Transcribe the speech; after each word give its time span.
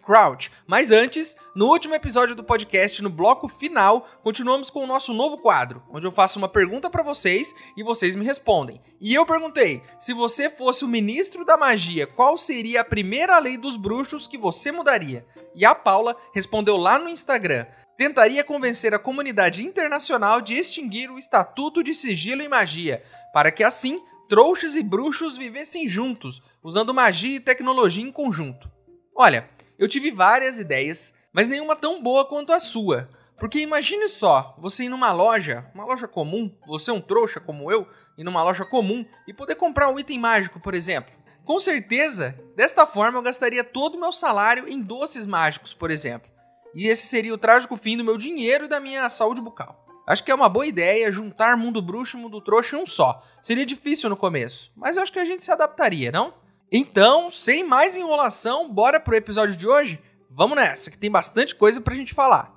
Crouch. 0.00 0.50
Mas 0.66 0.90
antes, 0.90 1.36
no 1.54 1.66
último 1.66 1.94
episódio 1.94 2.34
do 2.34 2.42
podcast, 2.42 3.02
no 3.02 3.10
bloco 3.10 3.46
final, 3.48 4.06
continuamos 4.22 4.70
com 4.70 4.82
o 4.82 4.86
nosso 4.86 5.14
novo 5.14 5.38
quadro, 5.38 5.82
onde 5.90 6.06
eu 6.06 6.12
faço 6.12 6.38
uma 6.38 6.48
pergunta 6.48 6.90
para 6.90 7.02
vocês 7.02 7.54
e 7.76 7.82
vocês 7.82 8.16
me 8.16 8.24
respondem. 8.24 8.80
E 9.00 9.14
eu 9.14 9.24
perguntei: 9.24 9.82
se 9.98 10.12
você 10.12 10.50
fosse 10.50 10.84
o 10.84 10.88
ministro 10.88 11.44
da 11.44 11.56
magia, 11.56 12.06
qual 12.06 12.36
seria 12.36 12.80
a 12.80 12.84
primeira 12.84 13.38
lei 13.38 13.56
dos 13.56 13.76
bruxos 13.76 14.26
que 14.26 14.38
você 14.38 14.72
mudaria? 14.72 15.24
E 15.54 15.64
a 15.64 15.74
Paula 15.74 16.16
respondeu 16.34 16.76
lá 16.76 16.98
no 16.98 17.08
Instagram: 17.08 17.66
tentaria 17.96 18.42
convencer 18.42 18.94
a 18.94 18.98
comunidade 18.98 19.64
internacional 19.64 20.40
de 20.40 20.54
extinguir 20.54 21.10
o 21.10 21.18
Estatuto 21.18 21.82
de 21.82 21.94
Sigilo 21.94 22.42
e 22.42 22.48
Magia, 22.48 23.02
para 23.32 23.50
que 23.50 23.62
assim 23.62 24.00
trouxas 24.30 24.76
e 24.76 24.82
bruxos 24.82 25.36
vivessem 25.36 25.88
juntos, 25.88 26.40
usando 26.62 26.94
magia 26.94 27.36
e 27.36 27.40
tecnologia 27.40 28.04
em 28.04 28.12
conjunto. 28.12 28.70
Olha, 29.12 29.50
eu 29.80 29.88
tive 29.88 30.10
várias 30.10 30.58
ideias, 30.58 31.14
mas 31.32 31.48
nenhuma 31.48 31.74
tão 31.74 32.02
boa 32.02 32.26
quanto 32.26 32.52
a 32.52 32.60
sua. 32.60 33.08
Porque 33.38 33.60
imagine 33.60 34.10
só, 34.10 34.54
você 34.58 34.84
ir 34.84 34.88
numa 34.90 35.10
loja, 35.10 35.66
uma 35.74 35.86
loja 35.86 36.06
comum, 36.06 36.54
você 36.66 36.90
é 36.90 36.92
um 36.92 37.00
trouxa 37.00 37.40
como 37.40 37.72
eu, 37.72 37.88
ir 38.18 38.22
numa 38.22 38.42
loja 38.42 38.66
comum 38.66 39.06
e 39.26 39.32
poder 39.32 39.54
comprar 39.54 39.88
um 39.88 39.98
item 39.98 40.18
mágico, 40.18 40.60
por 40.60 40.74
exemplo. 40.74 41.10
Com 41.46 41.58
certeza, 41.58 42.38
desta 42.54 42.86
forma 42.86 43.16
eu 43.16 43.22
gastaria 43.22 43.64
todo 43.64 43.94
o 43.94 44.00
meu 44.00 44.12
salário 44.12 44.68
em 44.68 44.82
doces 44.82 45.24
mágicos, 45.24 45.72
por 45.72 45.90
exemplo. 45.90 46.30
E 46.74 46.86
esse 46.86 47.06
seria 47.06 47.32
o 47.32 47.38
trágico 47.38 47.74
fim 47.74 47.96
do 47.96 48.04
meu 48.04 48.18
dinheiro 48.18 48.66
e 48.66 48.68
da 48.68 48.80
minha 48.80 49.08
saúde 49.08 49.40
bucal. 49.40 49.82
Acho 50.06 50.22
que 50.22 50.30
é 50.30 50.34
uma 50.34 50.48
boa 50.50 50.66
ideia 50.66 51.10
juntar 51.10 51.56
mundo 51.56 51.80
bruxo 51.80 52.18
e 52.18 52.20
mundo 52.20 52.38
trouxa 52.42 52.76
em 52.76 52.82
um 52.82 52.84
só. 52.84 53.24
Seria 53.40 53.64
difícil 53.64 54.10
no 54.10 54.16
começo, 54.16 54.70
mas 54.76 54.98
eu 54.98 55.02
acho 55.02 55.12
que 55.12 55.18
a 55.18 55.24
gente 55.24 55.42
se 55.42 55.50
adaptaria, 55.50 56.12
não? 56.12 56.34
Então, 56.72 57.30
sem 57.30 57.66
mais 57.66 57.96
enrolação, 57.96 58.72
bora 58.72 59.00
pro 59.00 59.16
episódio 59.16 59.56
de 59.56 59.66
hoje? 59.66 60.00
Vamos 60.30 60.56
nessa, 60.56 60.90
que 60.90 60.98
tem 60.98 61.10
bastante 61.10 61.54
coisa 61.56 61.80
pra 61.80 61.96
gente 61.96 62.14
falar. 62.14 62.56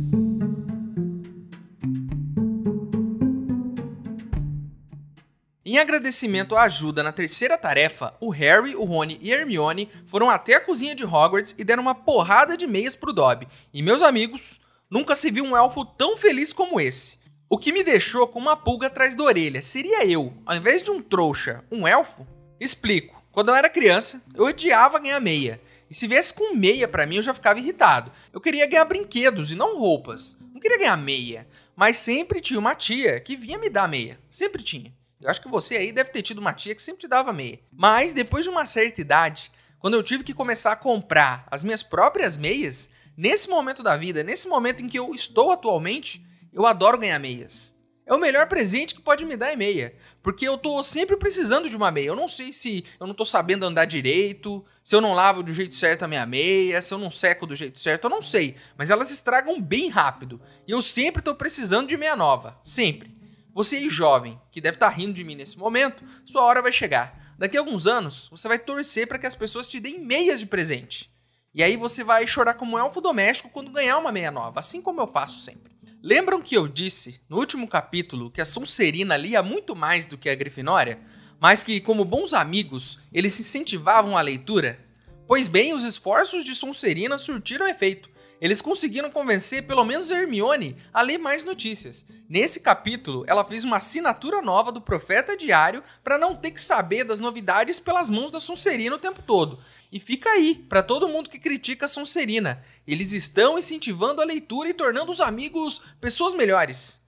Em 5.71 5.77
agradecimento 5.77 6.57
à 6.57 6.63
ajuda 6.63 7.01
na 7.01 7.13
terceira 7.13 7.57
tarefa, 7.57 8.13
o 8.19 8.29
Harry, 8.29 8.75
o 8.75 8.83
Rony 8.83 9.17
e 9.21 9.31
Hermione 9.31 9.89
foram 10.05 10.29
até 10.29 10.55
a 10.55 10.59
cozinha 10.59 10.93
de 10.93 11.05
Hogwarts 11.05 11.55
e 11.57 11.63
deram 11.63 11.81
uma 11.81 11.95
porrada 11.95 12.57
de 12.57 12.67
meias 12.67 12.93
pro 12.93 13.13
Dobby. 13.13 13.47
E 13.73 13.81
meus 13.81 14.01
amigos, 14.01 14.59
nunca 14.89 15.15
se 15.15 15.31
viu 15.31 15.45
um 15.45 15.55
elfo 15.55 15.85
tão 15.85 16.17
feliz 16.17 16.51
como 16.51 16.81
esse. 16.81 17.19
O 17.49 17.57
que 17.57 17.71
me 17.71 17.85
deixou 17.85 18.27
com 18.27 18.37
uma 18.37 18.57
pulga 18.57 18.87
atrás 18.87 19.15
da 19.15 19.23
orelha 19.23 19.61
seria 19.61 20.05
eu, 20.05 20.33
ao 20.45 20.57
invés 20.57 20.83
de 20.83 20.91
um 20.91 21.01
trouxa, 21.01 21.63
um 21.71 21.87
elfo? 21.87 22.27
Explico. 22.59 23.23
Quando 23.31 23.47
eu 23.47 23.55
era 23.55 23.69
criança, 23.69 24.21
eu 24.35 24.43
odiava 24.47 24.99
ganhar 24.99 25.21
meia. 25.21 25.61
E 25.89 25.95
se 25.95 26.05
viesse 26.05 26.33
com 26.33 26.53
meia 26.53 26.85
para 26.85 27.05
mim, 27.05 27.15
eu 27.15 27.23
já 27.23 27.33
ficava 27.33 27.59
irritado. 27.59 28.11
Eu 28.33 28.41
queria 28.41 28.67
ganhar 28.67 28.83
brinquedos 28.83 29.53
e 29.53 29.55
não 29.55 29.79
roupas. 29.79 30.37
Não 30.53 30.59
queria 30.59 30.79
ganhar 30.79 30.97
meia. 30.97 31.47
Mas 31.77 31.95
sempre 31.95 32.41
tinha 32.41 32.59
uma 32.59 32.75
tia 32.75 33.21
que 33.21 33.37
vinha 33.37 33.57
me 33.57 33.69
dar 33.69 33.87
meia. 33.87 34.19
Sempre 34.29 34.61
tinha. 34.61 34.93
Eu 35.21 35.29
acho 35.29 35.41
que 35.41 35.47
você 35.47 35.77
aí 35.77 35.91
deve 35.91 36.09
ter 36.09 36.21
tido 36.21 36.39
uma 36.39 36.53
tia 36.53 36.73
que 36.73 36.81
sempre 36.81 37.01
te 37.01 37.07
dava 37.07 37.31
meia. 37.31 37.59
Mas 37.71 38.11
depois 38.11 38.43
de 38.43 38.49
uma 38.49 38.65
certa 38.65 39.01
idade, 39.01 39.51
quando 39.79 39.93
eu 39.93 40.03
tive 40.03 40.23
que 40.23 40.33
começar 40.33 40.71
a 40.71 40.75
comprar 40.75 41.45
as 41.51 41.63
minhas 41.63 41.83
próprias 41.83 42.37
meias, 42.37 42.89
nesse 43.15 43.49
momento 43.49 43.83
da 43.83 43.95
vida, 43.95 44.23
nesse 44.23 44.47
momento 44.47 44.83
em 44.83 44.87
que 44.87 44.97
eu 44.97 45.13
estou 45.13 45.51
atualmente, 45.51 46.25
eu 46.51 46.65
adoro 46.65 46.97
ganhar 46.97 47.19
meias. 47.19 47.75
É 48.05 48.13
o 48.13 48.19
melhor 48.19 48.47
presente 48.47 48.95
que 48.95 49.01
pode 49.01 49.23
me 49.23 49.37
dar 49.37 49.51
é 49.51 49.55
meia. 49.55 49.95
Porque 50.21 50.47
eu 50.47 50.57
tô 50.57 50.83
sempre 50.83 51.15
precisando 51.15 51.69
de 51.69 51.75
uma 51.75 51.89
meia. 51.91 52.07
Eu 52.07 52.15
não 52.15 52.27
sei 52.27 52.51
se 52.51 52.83
eu 52.99 53.07
não 53.07 53.13
tô 53.13 53.23
sabendo 53.23 53.65
andar 53.65 53.85
direito, 53.85 54.65
se 54.83 54.95
eu 54.95 55.01
não 55.01 55.13
lavo 55.13 55.41
do 55.41 55.53
jeito 55.53 55.75
certo 55.75 56.03
a 56.03 56.07
minha 56.07 56.25
meia, 56.25 56.81
se 56.81 56.93
eu 56.93 56.97
não 56.97 57.09
seco 57.09 57.47
do 57.47 57.55
jeito 57.55 57.79
certo, 57.79 58.05
eu 58.05 58.09
não 58.09 58.21
sei. 58.21 58.55
Mas 58.77 58.89
elas 58.89 59.11
estragam 59.11 59.61
bem 59.61 59.87
rápido. 59.87 60.41
E 60.67 60.71
eu 60.71 60.81
sempre 60.81 61.21
tô 61.21 61.35
precisando 61.35 61.87
de 61.87 61.95
meia 61.95 62.15
nova. 62.15 62.59
Sempre. 62.63 63.20
Você 63.53 63.75
aí, 63.75 63.89
jovem, 63.89 64.39
que 64.51 64.61
deve 64.61 64.75
estar 64.75 64.89
tá 64.89 64.95
rindo 64.95 65.13
de 65.13 65.23
mim 65.23 65.35
nesse 65.35 65.57
momento, 65.57 66.03
sua 66.25 66.43
hora 66.43 66.61
vai 66.61 66.71
chegar. 66.71 67.35
Daqui 67.37 67.57
a 67.57 67.59
alguns 67.59 67.87
anos, 67.87 68.29
você 68.29 68.47
vai 68.47 68.59
torcer 68.59 69.07
para 69.07 69.19
que 69.19 69.25
as 69.25 69.35
pessoas 69.35 69.67
te 69.67 69.79
deem 69.79 69.99
meias 69.99 70.39
de 70.39 70.45
presente. 70.45 71.11
E 71.53 71.61
aí 71.61 71.75
você 71.75 72.03
vai 72.03 72.25
chorar 72.25 72.53
como 72.53 72.75
um 72.75 72.79
elfo 72.79 73.01
doméstico 73.01 73.49
quando 73.49 73.71
ganhar 73.71 73.97
uma 73.97 74.11
meia 74.11 74.31
nova, 74.31 74.59
assim 74.59 74.81
como 74.81 75.01
eu 75.01 75.07
faço 75.07 75.39
sempre. 75.39 75.75
Lembram 76.01 76.41
que 76.41 76.55
eu 76.55 76.67
disse 76.67 77.19
no 77.27 77.37
último 77.37 77.67
capítulo 77.67 78.31
que 78.31 78.41
a 78.41 78.45
Sonserina 78.45 79.17
lia 79.17 79.43
muito 79.43 79.75
mais 79.75 80.05
do 80.05 80.17
que 80.17 80.29
a 80.29 80.35
Grifinória, 80.35 80.99
mas 81.39 81.63
que, 81.63 81.81
como 81.81 82.05
bons 82.05 82.33
amigos, 82.33 82.99
eles 83.11 83.33
se 83.33 83.41
incentivavam 83.41 84.17
à 84.17 84.21
leitura? 84.21 84.79
Pois 85.27 85.47
bem, 85.47 85.73
os 85.73 85.83
esforços 85.83 86.45
de 86.45 86.53
Sonserina 86.55 87.17
surtiram 87.17 87.67
efeito 87.67 88.10
eles 88.41 88.59
conseguiram 88.59 89.11
convencer 89.11 89.67
pelo 89.67 89.85
menos 89.85 90.09
Hermione 90.09 90.75
a 90.91 91.03
ler 91.03 91.19
mais 91.19 91.43
notícias. 91.43 92.03
Nesse 92.27 92.61
capítulo, 92.61 93.23
ela 93.27 93.45
fez 93.45 93.63
uma 93.63 93.77
assinatura 93.77 94.41
nova 94.41 94.71
do 94.71 94.81
Profeta 94.81 95.37
Diário 95.37 95.83
para 96.03 96.17
não 96.17 96.35
ter 96.35 96.49
que 96.49 96.59
saber 96.59 97.03
das 97.03 97.19
novidades 97.19 97.79
pelas 97.79 98.09
mãos 98.09 98.31
da 98.31 98.39
Sonserina 98.39 98.95
o 98.95 98.99
tempo 98.99 99.21
todo. 99.21 99.59
E 99.91 99.99
fica 99.99 100.27
aí, 100.27 100.55
para 100.67 100.81
todo 100.81 101.07
mundo 101.07 101.29
que 101.29 101.37
critica 101.37 101.85
a 101.85 101.87
Sonserina. 101.87 102.63
Eles 102.87 103.13
estão 103.13 103.59
incentivando 103.59 104.23
a 104.23 104.25
leitura 104.25 104.69
e 104.69 104.73
tornando 104.73 105.11
os 105.11 105.21
amigos 105.21 105.79
pessoas 106.01 106.33
melhores. 106.33 106.99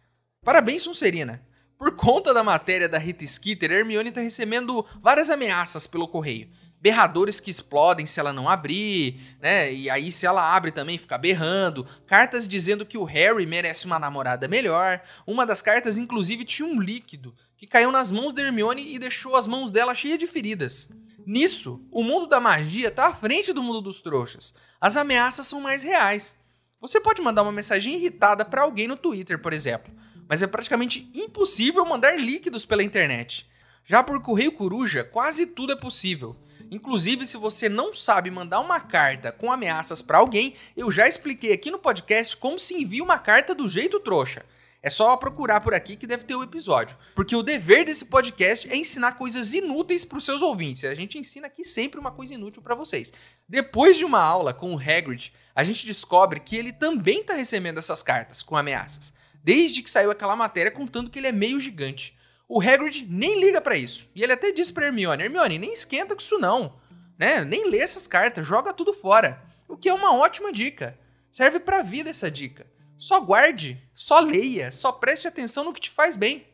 Parabéns, 0.46 0.84
Sonserina! 0.84 1.44
Por 1.80 1.96
conta 1.96 2.32
da 2.32 2.44
matéria 2.44 2.88
da 2.88 3.00
Rita 3.00 3.26
Skeeter, 3.26 3.72
Hermione 3.72 4.10
está 4.10 4.22
recebendo 4.22 4.86
várias 5.02 5.32
ameaças 5.32 5.88
pelo 5.88 6.08
correio 6.08 6.48
berradores 6.84 7.40
que 7.40 7.50
explodem 7.50 8.06
se 8.06 8.20
ela 8.20 8.34
não 8.34 8.50
abrir, 8.50 9.38
né? 9.40 9.74
E 9.74 9.90
aí 9.90 10.12
se 10.12 10.26
ela 10.26 10.54
abre 10.54 10.70
também 10.70 10.98
fica 10.98 11.18
berrando, 11.18 11.88
cartas 12.06 12.46
dizendo 12.46 12.86
que 12.86 12.98
o 12.98 13.06
Harry 13.06 13.48
merece 13.48 13.86
uma 13.86 13.98
namorada 13.98 14.50
melhor. 14.50 15.02
Uma 15.26 15.46
das 15.46 15.62
cartas 15.62 15.98
inclusive 15.98 16.44
tinha 16.44 16.68
um 16.68 16.82
líquido 16.82 17.34
que 17.56 17.66
caiu 17.66 17.90
nas 17.90 18.12
mãos 18.12 18.34
da 18.34 18.42
Hermione 18.42 18.94
e 18.94 19.00
deixou 19.00 19.38
as 19.38 19.48
mãos 19.48 19.72
dela 19.72 19.96
cheias 19.96 20.20
de 20.20 20.28
feridas. 20.28 20.90
Nisso, 21.26 21.88
o 21.90 22.04
mundo 22.04 22.28
da 22.28 22.42
magia 22.42 22.90
está 22.90 23.08
à 23.08 23.14
frente 23.14 23.54
do 23.54 23.64
mundo 23.64 23.80
dos 23.80 24.02
trouxas. 24.02 24.54
As 24.82 24.98
ameaças 24.98 25.48
são 25.48 25.62
mais 25.62 25.84
reais. 25.84 26.38
Você 26.82 27.00
pode 27.00 27.22
mandar 27.22 27.44
uma 27.44 27.52
mensagem 27.54 27.94
irritada 27.94 28.44
para 28.44 28.64
alguém 28.64 28.90
no 28.90 28.98
Twitter, 28.98 29.42
por 29.42 29.54
exemplo, 29.54 29.94
mas 30.28 30.44
é 30.44 30.48
praticamente 30.48 31.10
impossível 31.14 31.86
mandar 31.86 32.20
líquidos 32.20 32.66
pela 32.66 32.84
internet. 32.84 33.50
Já 33.86 34.04
por 34.04 34.22
correio 34.22 34.52
coruja, 34.52 35.02
quase 35.02 35.48
tudo 35.48 35.72
é 35.72 35.78
possível. 35.78 36.36
Inclusive, 36.74 37.28
se 37.28 37.38
você 37.38 37.70
não 37.70 37.94
sabe 37.94 38.32
mandar 38.32 38.60
uma 38.60 38.80
carta 38.80 39.32
com 39.32 39.52
ameaças 39.52 40.02
para 40.02 40.18
alguém, 40.18 40.56
eu 40.76 40.90
já 40.90 41.08
expliquei 41.08 41.54
aqui 41.54 41.70
no 41.70 41.78
podcast 41.78 42.36
como 42.36 42.58
se 42.58 42.74
envia 42.74 43.04
uma 43.04 43.20
carta 43.20 43.54
do 43.54 43.70
jeito 43.70 44.00
trouxa. 44.00 44.44
É 44.82 44.90
só 44.90 45.16
procurar 45.16 45.62
por 45.62 45.76
aqui 45.76 45.96
que 45.96 46.08
deve 46.08 46.24
ter 46.24 46.34
o 46.34 46.40
um 46.40 46.44
episódio. 46.44 46.98
Porque 47.14 47.36
o 47.36 47.44
dever 47.44 47.86
desse 47.86 48.06
podcast 48.06 48.68
é 48.68 48.76
ensinar 48.76 49.20
coisas 49.20 49.54
inúteis 49.54 50.04
para 50.04 50.18
os 50.18 50.26
seus 50.26 50.42
ouvintes. 50.42 50.84
A 50.84 50.96
gente 50.96 51.16
ensina 51.16 51.46
aqui 51.46 51.64
sempre 51.64 52.00
uma 52.00 52.12
coisa 52.12 52.34
inútil 52.34 52.64
para 52.64 52.74
vocês. 52.74 53.14
Depois 53.48 53.96
de 53.96 54.04
uma 54.04 54.20
aula 54.20 54.52
com 54.52 54.74
o 54.74 54.80
Hagrid, 54.80 55.32
a 55.54 55.64
gente 55.64 55.86
descobre 55.86 56.40
que 56.40 56.56
ele 56.56 56.74
também 56.74 57.22
está 57.22 57.36
recebendo 57.36 57.78
essas 57.78 58.02
cartas 58.02 58.42
com 58.42 58.58
ameaças. 58.58 59.14
Desde 59.44 59.84
que 59.84 59.92
saiu 59.92 60.10
aquela 60.10 60.36
matéria 60.36 60.72
contando 60.72 61.12
que 61.12 61.20
ele 61.20 61.28
é 61.28 61.32
meio 61.32 61.60
gigante. 61.60 62.18
O 62.56 62.62
Hagrid 62.62 63.08
nem 63.10 63.40
liga 63.40 63.60
para 63.60 63.76
isso. 63.76 64.08
E 64.14 64.22
ele 64.22 64.32
até 64.32 64.52
disse 64.52 64.72
para 64.72 64.86
Hermione: 64.86 65.24
Hermione, 65.24 65.58
nem 65.58 65.74
esquenta 65.74 66.14
com 66.14 66.22
isso 66.22 66.38
não. 66.38 66.76
Né? 67.18 67.44
Nem 67.44 67.68
lê 67.68 67.80
essas 67.80 68.06
cartas, 68.06 68.46
joga 68.46 68.72
tudo 68.72 68.94
fora. 68.94 69.42
O 69.68 69.76
que 69.76 69.90
é 69.90 69.94
uma 69.94 70.16
ótima 70.16 70.54
dica. 70.54 70.96
Serve 71.32 71.60
para 71.60 71.80
a 71.80 71.82
vida 71.82 72.12
essa 72.12 72.30
dica. 72.30 72.68
Só 72.96 73.20
guarde, 73.20 73.82
só 73.96 74.20
leia, 74.20 74.70
só 74.70 74.92
preste 74.92 75.28
atenção 75.28 75.64
no 75.64 75.74
que 75.74 75.82
te 75.82 75.90
faz 75.90 76.16
bem. 76.16 76.46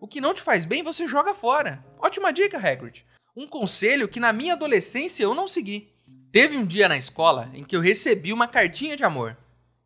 O 0.00 0.08
que 0.08 0.18
não 0.18 0.32
te 0.32 0.40
faz 0.40 0.64
bem, 0.64 0.82
você 0.82 1.06
joga 1.06 1.34
fora. 1.34 1.84
Ótima 1.98 2.32
dica, 2.32 2.56
Hagrid. 2.56 3.04
Um 3.36 3.46
conselho 3.46 4.08
que 4.08 4.18
na 4.18 4.32
minha 4.32 4.54
adolescência 4.54 5.24
eu 5.24 5.34
não 5.34 5.46
segui. 5.46 5.92
Teve 6.32 6.56
um 6.56 6.64
dia 6.64 6.88
na 6.88 6.96
escola 6.96 7.50
em 7.52 7.64
que 7.64 7.76
eu 7.76 7.82
recebi 7.82 8.32
uma 8.32 8.48
cartinha 8.48 8.96
de 8.96 9.04
amor. 9.04 9.36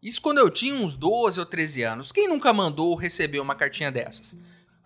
Isso 0.00 0.22
quando 0.22 0.38
eu 0.38 0.49
tinha 0.49 0.76
uns 0.76 0.94
12 0.94 1.40
ou 1.40 1.46
13 1.46 1.82
anos. 1.82 2.12
Quem 2.12 2.28
nunca 2.28 2.52
mandou 2.52 2.90
ou 2.90 2.94
recebeu 2.94 3.43
uma 3.43 3.56
cartinha 3.56 3.90
dessas? 3.90 4.37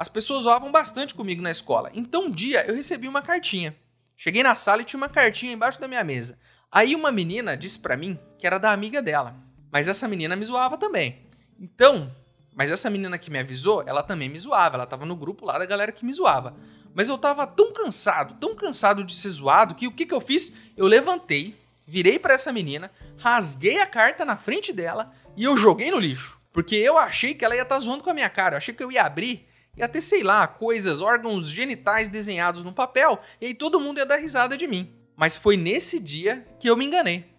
As 0.03 0.09
pessoas 0.09 0.43
zoavam 0.43 0.73
bastante 0.73 1.15
comigo 1.15 1.41
na 1.41 1.53
escola. 1.53 1.89
Então 1.95 2.25
um 2.25 2.31
dia 2.31 2.67
eu 2.67 2.75
recebi 2.75 3.07
uma 3.07 3.23
cartinha. 3.23 3.73
Cheguei 4.17 4.43
na 4.43 4.57
sala 4.57 4.83
e 4.83 4.85
tinha 4.85 4.99
uma 4.99 5.09
cartinha 5.09 5.53
embaixo 5.53 5.81
da 5.81 5.87
minha 5.87 6.03
mesa. 6.03 6.37
Aí 6.73 6.97
uma 6.97 7.13
menina 7.13 7.57
disse 7.57 7.79
para 7.79 7.97
mim 7.97 8.19
que 8.37 8.45
era 8.45 8.59
da 8.59 8.73
amiga 8.73 9.01
dela. 9.01 9.37
Mas 9.71 9.87
essa 9.87 10.09
menina 10.09 10.35
me 10.35 10.45
zoava 10.45 10.77
também. 10.77 11.25
Então, 11.57 12.13
mas 12.53 12.73
essa 12.73 12.91
menina 12.91 13.17
que 13.17 13.31
me 13.31 13.39
avisou, 13.39 13.85
ela 13.87 14.03
também 14.03 14.29
me 14.29 14.41
zoava. 14.41 14.75
Ela 14.75 14.87
tava 14.87 15.07
no 15.07 15.15
grupo 15.15 15.47
lá 15.47 15.57
da 15.57 15.67
galera 15.67 15.93
que 15.93 16.05
me 16.05 16.13
zoava. 16.13 16.57
Mas 16.93 17.09
eu 17.09 17.17
tava 17.17 17.47
tão 17.47 17.73
cansado, 17.73 18.35
tão 18.41 18.57
cansado 18.57 19.05
de 19.05 19.15
ser 19.15 19.29
zoado, 19.29 19.77
que 19.77 19.87
o 19.87 19.93
que, 19.93 20.05
que 20.05 20.13
eu 20.13 20.21
fiz? 20.21 20.53
Eu 20.77 20.89
levantei, 20.89 21.57
virei 21.87 22.19
para 22.19 22.35
essa 22.35 22.53
menina, 22.53 22.91
rasguei 23.19 23.79
a 23.79 23.87
carta 23.87 24.25
na 24.25 24.37
frente 24.37 24.73
dela 24.73 25.13
e 25.37 25.45
eu 25.45 25.57
joguei 25.57 25.93
no 25.93 26.01
lixo. 26.01 26.41
Porque 26.53 26.75
eu 26.75 26.99
achei 26.99 27.35
que 27.35 27.45
ela 27.45 27.55
ia 27.55 27.63
estar 27.63 27.77
tá 27.77 27.81
zoando 27.81 28.03
com 28.03 28.11
a 28.11 28.15
minha 28.15 28.29
cara. 28.29 28.55
Eu 28.55 28.59
achei 28.59 28.75
que 28.75 28.83
eu 28.83 28.91
ia 28.91 29.05
abrir 29.05 29.52
e 29.77 29.83
até 29.83 30.01
sei 30.01 30.23
lá, 30.23 30.47
coisas, 30.47 31.01
órgãos 31.01 31.49
genitais 31.49 32.09
desenhados 32.09 32.63
no 32.63 32.73
papel, 32.73 33.21
e 33.41 33.47
aí 33.47 33.55
todo 33.55 33.81
mundo 33.81 33.99
ia 33.99 34.07
dar 34.07 34.17
risada 34.17 34.57
de 34.57 34.67
mim. 34.67 34.93
Mas 35.17 35.37
foi 35.37 35.57
nesse 35.57 35.99
dia 35.99 36.47
que 36.59 36.69
eu 36.69 36.77
me 36.77 36.85
enganei. 36.85 37.33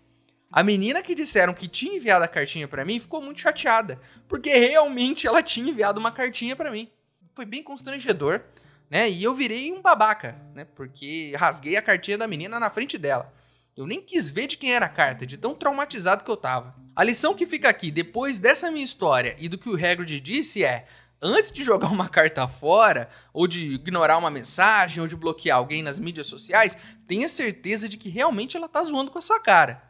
A 0.51 0.63
menina 0.63 1.01
que 1.01 1.15
disseram 1.15 1.53
que 1.53 1.67
tinha 1.67 1.97
enviado 1.97 2.23
a 2.23 2.27
cartinha 2.27 2.67
para 2.67 2.85
mim 2.85 2.99
ficou 2.99 3.21
muito 3.21 3.39
chateada, 3.39 3.99
porque 4.27 4.53
realmente 4.55 5.25
ela 5.27 5.41
tinha 5.41 5.71
enviado 5.71 5.99
uma 5.99 6.11
cartinha 6.11 6.55
para 6.55 6.71
mim. 6.71 6.89
Foi 7.35 7.45
bem 7.45 7.63
constrangedor, 7.63 8.41
né? 8.89 9.09
E 9.09 9.23
eu 9.23 9.33
virei 9.33 9.71
um 9.71 9.81
babaca, 9.81 10.39
né? 10.53 10.65
Porque 10.75 11.33
rasguei 11.35 11.75
a 11.75 11.81
cartinha 11.81 12.17
da 12.17 12.27
menina 12.27 12.59
na 12.59 12.69
frente 12.69 12.97
dela. 12.97 13.33
Eu 13.75 13.87
nem 13.87 13.99
quis 13.99 14.29
ver 14.29 14.45
de 14.45 14.55
quem 14.55 14.71
era 14.71 14.85
a 14.85 14.89
carta, 14.89 15.25
de 15.25 15.35
tão 15.35 15.55
traumatizado 15.55 16.23
que 16.23 16.29
eu 16.29 16.37
tava. 16.37 16.75
A 16.95 17.03
lição 17.03 17.33
que 17.33 17.47
fica 17.47 17.67
aqui, 17.67 17.89
depois 17.89 18.37
dessa 18.37 18.69
minha 18.69 18.85
história 18.85 19.35
e 19.39 19.49
do 19.49 19.57
que 19.57 19.67
o 19.67 19.73
Hagrid 19.73 20.19
disse 20.19 20.63
é: 20.63 20.85
antes 21.23 21.51
de 21.51 21.63
jogar 21.63 21.87
uma 21.87 22.09
carta 22.09 22.47
fora, 22.47 23.07
ou 23.33 23.47
de 23.47 23.75
ignorar 23.75 24.17
uma 24.17 24.29
mensagem, 24.29 25.01
ou 25.01 25.07
de 25.07 25.15
bloquear 25.15 25.57
alguém 25.57 25.81
nas 25.81 25.97
mídias 25.97 26.27
sociais, 26.27 26.77
tenha 27.07 27.29
certeza 27.29 27.87
de 27.87 27.97
que 27.97 28.09
realmente 28.09 28.57
ela 28.57 28.67
tá 28.67 28.83
zoando 28.83 29.09
com 29.09 29.17
a 29.17 29.21
sua 29.21 29.39
cara. 29.39 29.81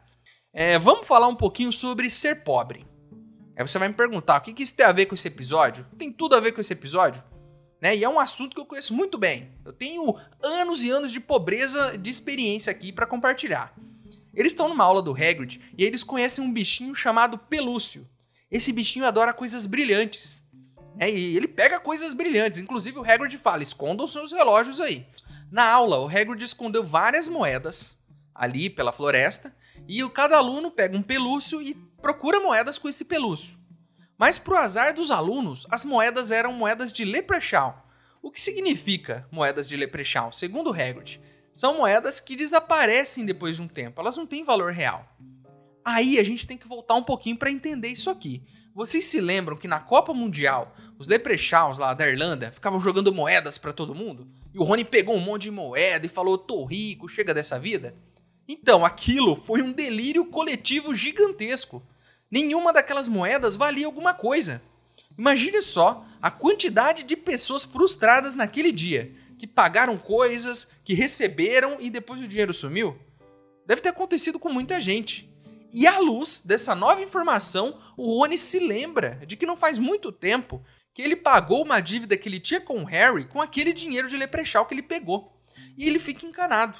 É, 0.52 0.78
vamos 0.78 1.06
falar 1.06 1.26
um 1.26 1.34
pouquinho 1.34 1.72
sobre 1.72 2.08
ser 2.08 2.44
pobre. 2.44 2.86
Aí 3.56 3.66
você 3.66 3.78
vai 3.78 3.88
me 3.88 3.94
perguntar, 3.94 4.38
o 4.38 4.40
que, 4.40 4.52
que 4.52 4.62
isso 4.62 4.76
tem 4.76 4.86
a 4.86 4.92
ver 4.92 5.06
com 5.06 5.14
esse 5.14 5.26
episódio? 5.26 5.84
Tem 5.98 6.12
tudo 6.12 6.36
a 6.36 6.40
ver 6.40 6.52
com 6.52 6.60
esse 6.60 6.72
episódio. 6.72 7.22
Né? 7.80 7.96
E 7.96 8.04
é 8.04 8.08
um 8.08 8.20
assunto 8.20 8.54
que 8.54 8.60
eu 8.60 8.66
conheço 8.66 8.94
muito 8.94 9.18
bem. 9.18 9.50
Eu 9.64 9.72
tenho 9.72 10.16
anos 10.40 10.84
e 10.84 10.90
anos 10.90 11.10
de 11.10 11.20
pobreza 11.20 11.98
de 11.98 12.08
experiência 12.08 12.70
aqui 12.70 12.92
para 12.92 13.06
compartilhar. 13.06 13.74
Eles 14.32 14.52
estão 14.52 14.68
numa 14.68 14.84
aula 14.84 15.02
do 15.02 15.12
Hagrid 15.12 15.60
e 15.76 15.84
eles 15.84 16.02
conhecem 16.02 16.42
um 16.42 16.52
bichinho 16.52 16.94
chamado 16.94 17.38
Pelúcio. 17.38 18.08
Esse 18.50 18.72
bichinho 18.72 19.06
adora 19.06 19.32
coisas 19.32 19.66
brilhantes. 19.66 20.43
Né? 20.96 21.10
E 21.10 21.36
ele 21.36 21.48
pega 21.48 21.80
coisas 21.80 22.12
brilhantes. 22.12 22.58
Inclusive 22.58 22.98
o 22.98 23.04
Hagrid 23.04 23.36
fala, 23.38 23.62
escondam 23.62 24.06
seus 24.06 24.32
relógios 24.32 24.80
aí. 24.80 25.06
Na 25.50 25.68
aula, 25.68 25.98
o 25.98 26.08
Hagrid 26.08 26.42
escondeu 26.42 26.82
várias 26.82 27.28
moedas 27.28 27.96
ali 28.34 28.68
pela 28.68 28.92
floresta 28.92 29.54
e 29.86 30.06
cada 30.10 30.36
aluno 30.36 30.70
pega 30.70 30.96
um 30.96 31.02
pelúcio 31.02 31.62
e 31.62 31.74
procura 32.00 32.40
moedas 32.40 32.78
com 32.78 32.88
esse 32.88 33.04
pelúcio. 33.04 33.56
Mas 34.18 34.38
para 34.38 34.54
o 34.54 34.56
azar 34.56 34.94
dos 34.94 35.10
alunos, 35.10 35.66
as 35.70 35.84
moedas 35.84 36.30
eram 36.30 36.52
moedas 36.52 36.92
de 36.92 37.04
Leprechaun. 37.04 37.72
O 38.22 38.30
que 38.30 38.40
significa 38.40 39.28
moedas 39.30 39.68
de 39.68 39.76
Leprechaun? 39.76 40.32
Segundo 40.32 40.72
Hagrid, 40.72 41.20
são 41.52 41.78
moedas 41.78 42.20
que 42.20 42.34
desaparecem 42.34 43.24
depois 43.24 43.56
de 43.56 43.62
um 43.62 43.68
tempo, 43.68 44.00
elas 44.00 44.16
não 44.16 44.26
têm 44.26 44.44
valor 44.44 44.72
real. 44.72 45.06
Aí 45.84 46.18
a 46.18 46.22
gente 46.22 46.46
tem 46.46 46.56
que 46.56 46.66
voltar 46.66 46.94
um 46.94 47.02
pouquinho 47.02 47.36
para 47.36 47.50
entender 47.50 47.88
isso 47.88 48.08
aqui. 48.08 48.42
Vocês 48.74 49.04
se 49.04 49.20
lembram 49.20 49.56
que 49.56 49.68
na 49.68 49.78
Copa 49.78 50.12
Mundial, 50.12 50.74
os 50.98 51.06
Leprechauns 51.06 51.78
lá 51.78 51.94
da 51.94 52.08
Irlanda 52.08 52.50
ficavam 52.50 52.80
jogando 52.80 53.14
moedas 53.14 53.56
para 53.56 53.72
todo 53.72 53.94
mundo? 53.94 54.26
E 54.52 54.58
o 54.58 54.64
Rony 54.64 54.84
pegou 54.84 55.14
um 55.14 55.20
monte 55.20 55.42
de 55.42 55.52
moeda 55.52 56.04
e 56.04 56.08
falou: 56.08 56.36
"Tô 56.36 56.64
rico, 56.64 57.08
chega 57.08 57.32
dessa 57.32 57.56
vida"? 57.56 57.94
Então, 58.48 58.84
aquilo 58.84 59.36
foi 59.36 59.62
um 59.62 59.70
delírio 59.70 60.26
coletivo 60.26 60.92
gigantesco. 60.92 61.86
Nenhuma 62.28 62.72
daquelas 62.72 63.06
moedas 63.06 63.54
valia 63.54 63.86
alguma 63.86 64.12
coisa. 64.12 64.60
Imagine 65.16 65.62
só 65.62 66.04
a 66.20 66.28
quantidade 66.28 67.04
de 67.04 67.16
pessoas 67.16 67.64
frustradas 67.64 68.34
naquele 68.34 68.72
dia, 68.72 69.14
que 69.38 69.46
pagaram 69.46 69.96
coisas, 69.96 70.72
que 70.84 70.94
receberam 70.94 71.76
e 71.78 71.88
depois 71.90 72.20
o 72.20 72.26
dinheiro 72.26 72.52
sumiu. 72.52 72.98
Deve 73.64 73.82
ter 73.82 73.90
acontecido 73.90 74.40
com 74.40 74.52
muita 74.52 74.80
gente. 74.80 75.32
E 75.74 75.88
à 75.88 75.98
luz 75.98 76.40
dessa 76.44 76.72
nova 76.72 77.02
informação, 77.02 77.76
o 77.96 78.20
Rony 78.20 78.38
se 78.38 78.60
lembra 78.60 79.20
de 79.26 79.36
que 79.36 79.44
não 79.44 79.56
faz 79.56 79.76
muito 79.76 80.12
tempo 80.12 80.64
que 80.94 81.02
ele 81.02 81.16
pagou 81.16 81.64
uma 81.64 81.80
dívida 81.80 82.16
que 82.16 82.28
ele 82.28 82.38
tinha 82.38 82.60
com 82.60 82.78
o 82.78 82.84
Harry 82.84 83.24
com 83.24 83.42
aquele 83.42 83.72
dinheiro 83.72 84.08
de 84.08 84.16
Leprechaun 84.16 84.64
que 84.66 84.72
ele 84.72 84.84
pegou. 84.84 85.36
E 85.76 85.88
ele 85.88 85.98
fica 85.98 86.24
encanado. 86.24 86.78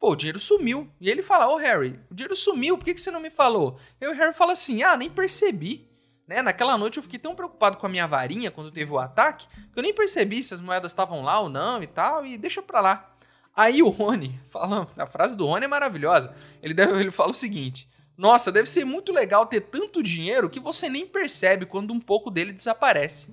Pô, 0.00 0.12
o 0.12 0.16
dinheiro 0.16 0.40
sumiu. 0.40 0.90
E 0.98 1.10
ele 1.10 1.22
fala, 1.22 1.48
ô 1.48 1.56
oh, 1.56 1.58
Harry, 1.58 2.00
o 2.10 2.14
dinheiro 2.14 2.34
sumiu, 2.34 2.78
por 2.78 2.86
que, 2.86 2.94
que 2.94 3.00
você 3.02 3.10
não 3.10 3.20
me 3.20 3.28
falou? 3.28 3.78
E 4.00 4.06
o 4.08 4.14
Harry 4.14 4.32
fala 4.32 4.52
assim, 4.52 4.82
ah, 4.82 4.96
nem 4.96 5.10
percebi. 5.10 5.86
Né? 6.26 6.40
Naquela 6.40 6.78
noite 6.78 6.96
eu 6.96 7.02
fiquei 7.02 7.18
tão 7.18 7.34
preocupado 7.34 7.76
com 7.76 7.84
a 7.84 7.90
minha 7.90 8.06
varinha 8.06 8.50
quando 8.50 8.70
teve 8.70 8.90
o 8.90 8.98
ataque, 8.98 9.46
que 9.70 9.78
eu 9.78 9.82
nem 9.82 9.92
percebi 9.92 10.42
se 10.42 10.54
as 10.54 10.62
moedas 10.62 10.92
estavam 10.92 11.22
lá 11.22 11.40
ou 11.40 11.50
não 11.50 11.82
e 11.82 11.86
tal, 11.86 12.24
e 12.24 12.38
deixa 12.38 12.62
pra 12.62 12.80
lá. 12.80 13.14
Aí 13.54 13.82
o 13.82 13.90
Rony, 13.90 14.40
fala, 14.48 14.88
a 14.96 15.06
frase 15.06 15.36
do 15.36 15.44
Rony 15.44 15.66
é 15.66 15.68
maravilhosa. 15.68 16.34
Ele, 16.62 16.72
deve, 16.72 16.98
ele 16.98 17.10
fala 17.10 17.30
o 17.30 17.34
seguinte: 17.34 17.92
Nossa, 18.16 18.52
deve 18.52 18.68
ser 18.68 18.84
muito 18.84 19.12
legal 19.12 19.46
ter 19.46 19.60
tanto 19.60 20.02
dinheiro 20.02 20.48
que 20.48 20.60
você 20.60 20.88
nem 20.88 21.06
percebe 21.06 21.66
quando 21.66 21.92
um 21.92 22.00
pouco 22.00 22.30
dele 22.30 22.52
desaparece. 22.52 23.28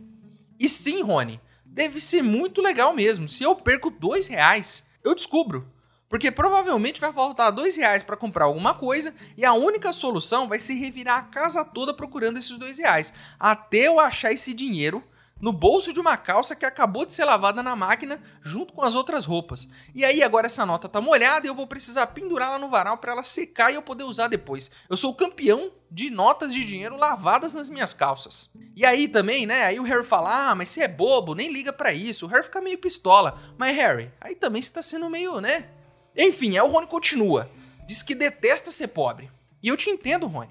E 0.60 0.68
sim, 0.68 1.02
Rony, 1.02 1.40
deve 1.66 2.02
ser 2.02 2.22
muito 2.22 2.62
legal 2.62 2.94
mesmo. 2.94 3.28
Se 3.28 3.44
eu 3.44 3.56
perco 3.56 3.90
dois 3.92 4.28
reais, 4.28 4.88
eu 5.04 5.14
descubro. 5.14 5.72
Porque 6.10 6.30
provavelmente 6.30 7.00
vai 7.00 7.14
faltar 7.14 7.54
dois 7.54 7.78
reais 7.78 8.04
para 8.04 8.18
comprar 8.18 8.44
alguma 8.44 8.74
coisa 8.74 9.16
e 9.38 9.46
a 9.46 9.54
única 9.54 9.94
solução 9.94 10.50
vai 10.50 10.60
ser 10.60 10.74
revirar 10.74 11.20
a 11.20 11.24
casa 11.24 11.64
toda 11.64 11.94
procurando 11.94 12.38
esses 12.38 12.58
dois 12.58 12.78
reais. 12.78 13.14
Até 13.40 13.88
eu 13.88 13.98
achar 13.98 14.34
esse 14.34 14.54
dinheiro 14.54 15.02
no 15.42 15.52
bolso 15.52 15.92
de 15.92 16.00
uma 16.00 16.16
calça 16.16 16.56
que 16.56 16.66
acabou 16.66 17.06
de 17.06 17.14
ser 17.14 17.26
lavada 17.26 17.64
na 17.64 17.76
máquina 17.76 18.22
junto 18.42 18.74
com 18.74 18.84
as 18.84 18.94
outras 18.94 19.26
roupas. 19.26 19.68
E 19.96 20.06
aí 20.06 20.22
agora 20.22 20.46
essa 20.46 20.66
nota 20.66 20.88
tá 20.88 21.02
molhada 21.02 21.48
e 21.48 21.50
eu 21.50 21.56
vou 21.56 21.66
precisar 21.66 22.08
pendurá-la 22.08 22.60
no 22.60 22.70
varal 22.70 22.98
para 22.98 23.14
ela 23.14 23.24
secar 23.24 23.72
e 23.72 23.76
eu 23.76 23.82
poder 23.82 24.04
usar 24.04 24.28
depois. 24.28 24.70
Eu 24.88 24.96
sou 24.96 25.16
campeão 25.16 25.72
de 25.90 26.10
notas 26.10 26.54
de 26.54 26.64
dinheiro 26.64 26.96
lavadas 26.96 27.54
nas 27.54 27.70
minhas 27.70 27.94
calças. 27.94 28.50
E 28.76 28.86
aí 28.86 29.08
também, 29.08 29.46
né? 29.46 29.64
Aí 29.64 29.80
o 29.80 29.84
Harry 29.84 30.06
fala: 30.06 30.52
"Ah, 30.52 30.56
mas 30.56 30.70
você 30.70 30.84
é 30.84 30.88
bobo, 30.88 31.36
nem 31.36 31.52
liga 31.52 31.74
para 31.74 31.92
isso". 31.92 32.26
O 32.26 32.30
Harry 32.30 32.44
fica 32.44 32.62
meio 32.62 32.78
pistola. 32.78 33.38
Mas 33.58 33.76
Harry, 33.76 34.12
aí 34.22 34.36
também 34.36 34.62
você 34.62 34.72
tá 34.72 34.82
sendo 34.82 35.10
meio, 35.10 35.42
né? 35.42 35.70
Enfim, 36.16 36.52
aí 36.52 36.62
o 36.62 36.72
Rony 36.72 36.88
continua. 36.88 37.50
Diz 37.88 38.04
que 38.04 38.16
detesta 38.16 38.72
ser 38.72 38.90
pobre. 38.90 39.30
E 39.64 39.68
eu 39.68 39.78
te 39.78 39.90
entendo, 39.90 40.28
Rony. 40.28 40.50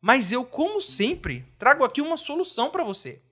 Mas 0.00 0.30
eu, 0.30 0.44
como 0.44 0.80
sempre, 0.80 1.44
trago 1.58 1.84
aqui 1.84 2.00
uma 2.00 2.16
solução 2.16 2.70
para 2.70 2.84
você. 2.84 3.22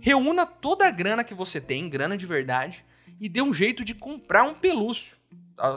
Reúna 0.00 0.46
toda 0.46 0.86
a 0.86 0.90
grana 0.90 1.24
que 1.24 1.34
você 1.34 1.60
tem, 1.60 1.88
grana 1.88 2.16
de 2.16 2.26
verdade, 2.26 2.84
e 3.20 3.28
dê 3.28 3.42
um 3.42 3.52
jeito 3.52 3.84
de 3.84 3.94
comprar 3.94 4.44
um 4.44 4.54
pelúcio. 4.54 5.16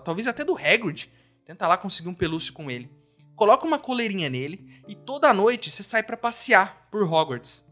Talvez 0.03 0.27
até 0.27 0.43
do 0.43 0.57
Hagrid. 0.57 1.11
Tenta 1.45 1.67
lá 1.67 1.75
conseguir 1.77 2.09
um 2.09 2.13
pelúcio 2.13 2.53
com 2.53 2.69
ele. 2.69 2.89
Coloca 3.35 3.65
uma 3.65 3.79
coleirinha 3.79 4.29
nele 4.29 4.81
e 4.87 4.93
toda 4.93 5.33
noite 5.33 5.71
você 5.71 5.81
sai 5.81 6.03
para 6.03 6.15
passear 6.15 6.87
por 6.91 7.03
Hogwarts, 7.03 7.65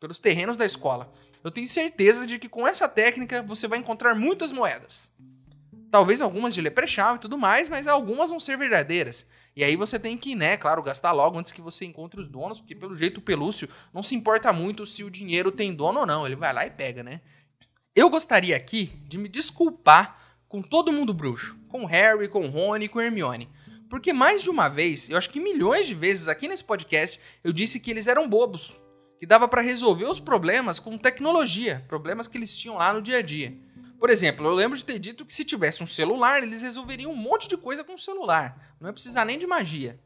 pelos 0.00 0.18
terrenos 0.18 0.56
da 0.56 0.64
escola. 0.64 1.12
Eu 1.42 1.50
tenho 1.50 1.68
certeza 1.68 2.26
de 2.26 2.38
que 2.38 2.48
com 2.48 2.66
essa 2.66 2.88
técnica 2.88 3.42
você 3.42 3.68
vai 3.68 3.78
encontrar 3.78 4.14
muitas 4.14 4.50
moedas. 4.50 5.12
Talvez 5.94 6.20
algumas 6.20 6.52
de 6.52 6.60
Leprechaun 6.60 7.14
e 7.14 7.18
tudo 7.20 7.38
mais, 7.38 7.68
mas 7.68 7.86
algumas 7.86 8.28
vão 8.28 8.40
ser 8.40 8.58
verdadeiras. 8.58 9.28
E 9.54 9.62
aí 9.62 9.76
você 9.76 9.96
tem 9.96 10.18
que, 10.18 10.34
né, 10.34 10.56
claro, 10.56 10.82
gastar 10.82 11.12
logo 11.12 11.38
antes 11.38 11.52
que 11.52 11.60
você 11.60 11.84
encontre 11.84 12.20
os 12.20 12.26
donos, 12.26 12.58
porque 12.58 12.74
pelo 12.74 12.96
jeito 12.96 13.18
o 13.18 13.20
Pelúcio 13.20 13.68
não 13.92 14.02
se 14.02 14.12
importa 14.16 14.52
muito 14.52 14.84
se 14.86 15.04
o 15.04 15.08
dinheiro 15.08 15.52
tem 15.52 15.72
dono 15.72 16.00
ou 16.00 16.04
não, 16.04 16.26
ele 16.26 16.34
vai 16.34 16.52
lá 16.52 16.66
e 16.66 16.70
pega, 16.72 17.04
né? 17.04 17.20
Eu 17.94 18.10
gostaria 18.10 18.56
aqui 18.56 18.86
de 19.06 19.16
me 19.16 19.28
desculpar 19.28 20.18
com 20.48 20.60
todo 20.60 20.92
mundo 20.92 21.14
bruxo, 21.14 21.56
com 21.68 21.84
Harry, 21.84 22.26
com 22.26 22.48
Rony, 22.48 22.88
com 22.88 23.00
Hermione. 23.00 23.48
Porque 23.88 24.12
mais 24.12 24.42
de 24.42 24.50
uma 24.50 24.68
vez, 24.68 25.08
eu 25.08 25.16
acho 25.16 25.30
que 25.30 25.38
milhões 25.38 25.86
de 25.86 25.94
vezes 25.94 26.26
aqui 26.26 26.48
nesse 26.48 26.64
podcast, 26.64 27.20
eu 27.44 27.52
disse 27.52 27.78
que 27.78 27.92
eles 27.92 28.08
eram 28.08 28.28
bobos, 28.28 28.74
que 29.20 29.26
dava 29.26 29.46
para 29.46 29.62
resolver 29.62 30.06
os 30.06 30.18
problemas 30.18 30.80
com 30.80 30.98
tecnologia, 30.98 31.84
problemas 31.86 32.26
que 32.26 32.36
eles 32.36 32.56
tinham 32.56 32.78
lá 32.78 32.92
no 32.92 33.00
dia 33.00 33.18
a 33.18 33.22
dia. 33.22 33.56
Por 34.04 34.10
exemplo, 34.10 34.46
eu 34.46 34.52
lembro 34.52 34.76
de 34.76 34.84
ter 34.84 34.98
dito 34.98 35.24
que 35.24 35.34
se 35.34 35.46
tivesse 35.46 35.82
um 35.82 35.86
celular, 35.86 36.42
eles 36.42 36.60
resolveriam 36.60 37.10
um 37.10 37.16
monte 37.16 37.48
de 37.48 37.56
coisa 37.56 37.82
com 37.82 37.94
o 37.94 37.98
celular. 37.98 38.76
Não 38.78 38.86
ia 38.86 38.92
precisar 38.92 39.24
nem 39.24 39.38
de 39.38 39.46
magia. 39.46 39.98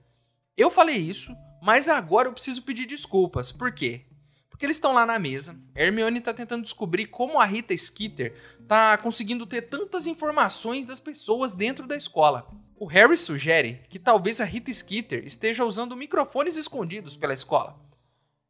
Eu 0.57 0.71
falei 0.71 0.99
isso, 0.99 1.37
mas 1.61 1.89
agora 1.89 2.29
eu 2.29 2.33
preciso 2.33 2.63
pedir 2.63 2.87
desculpas. 2.87 3.51
Por 3.51 3.73
quê? 3.73 4.03
Porque 4.49 4.65
eles 4.65 4.77
estão 4.77 4.95
lá 4.95 5.05
na 5.05 5.19
mesa. 5.19 5.61
Hermione 5.75 6.21
está 6.21 6.33
tentando 6.33 6.63
descobrir 6.63 7.07
como 7.07 7.41
a 7.41 7.45
Rita 7.45 7.77
Skeeter 7.77 8.37
está 8.63 8.97
conseguindo 8.99 9.45
ter 9.45 9.63
tantas 9.63 10.07
informações 10.07 10.87
das 10.87 11.01
pessoas 11.01 11.53
dentro 11.53 11.85
da 11.85 11.97
escola. 11.97 12.49
O 12.77 12.87
Harry 12.87 13.17
sugere 13.17 13.81
que 13.89 13.99
talvez 13.99 14.41
a 14.41 14.45
Rita 14.45 14.73
Skeeter 14.73 15.27
esteja 15.27 15.65
usando 15.65 15.97
microfones 15.97 16.57
escondidos 16.57 17.17
pela 17.17 17.35
escola. 17.35 17.77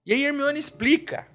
E 0.05 0.13
aí 0.13 0.27
Hermione 0.27 0.61
explica 0.61 1.27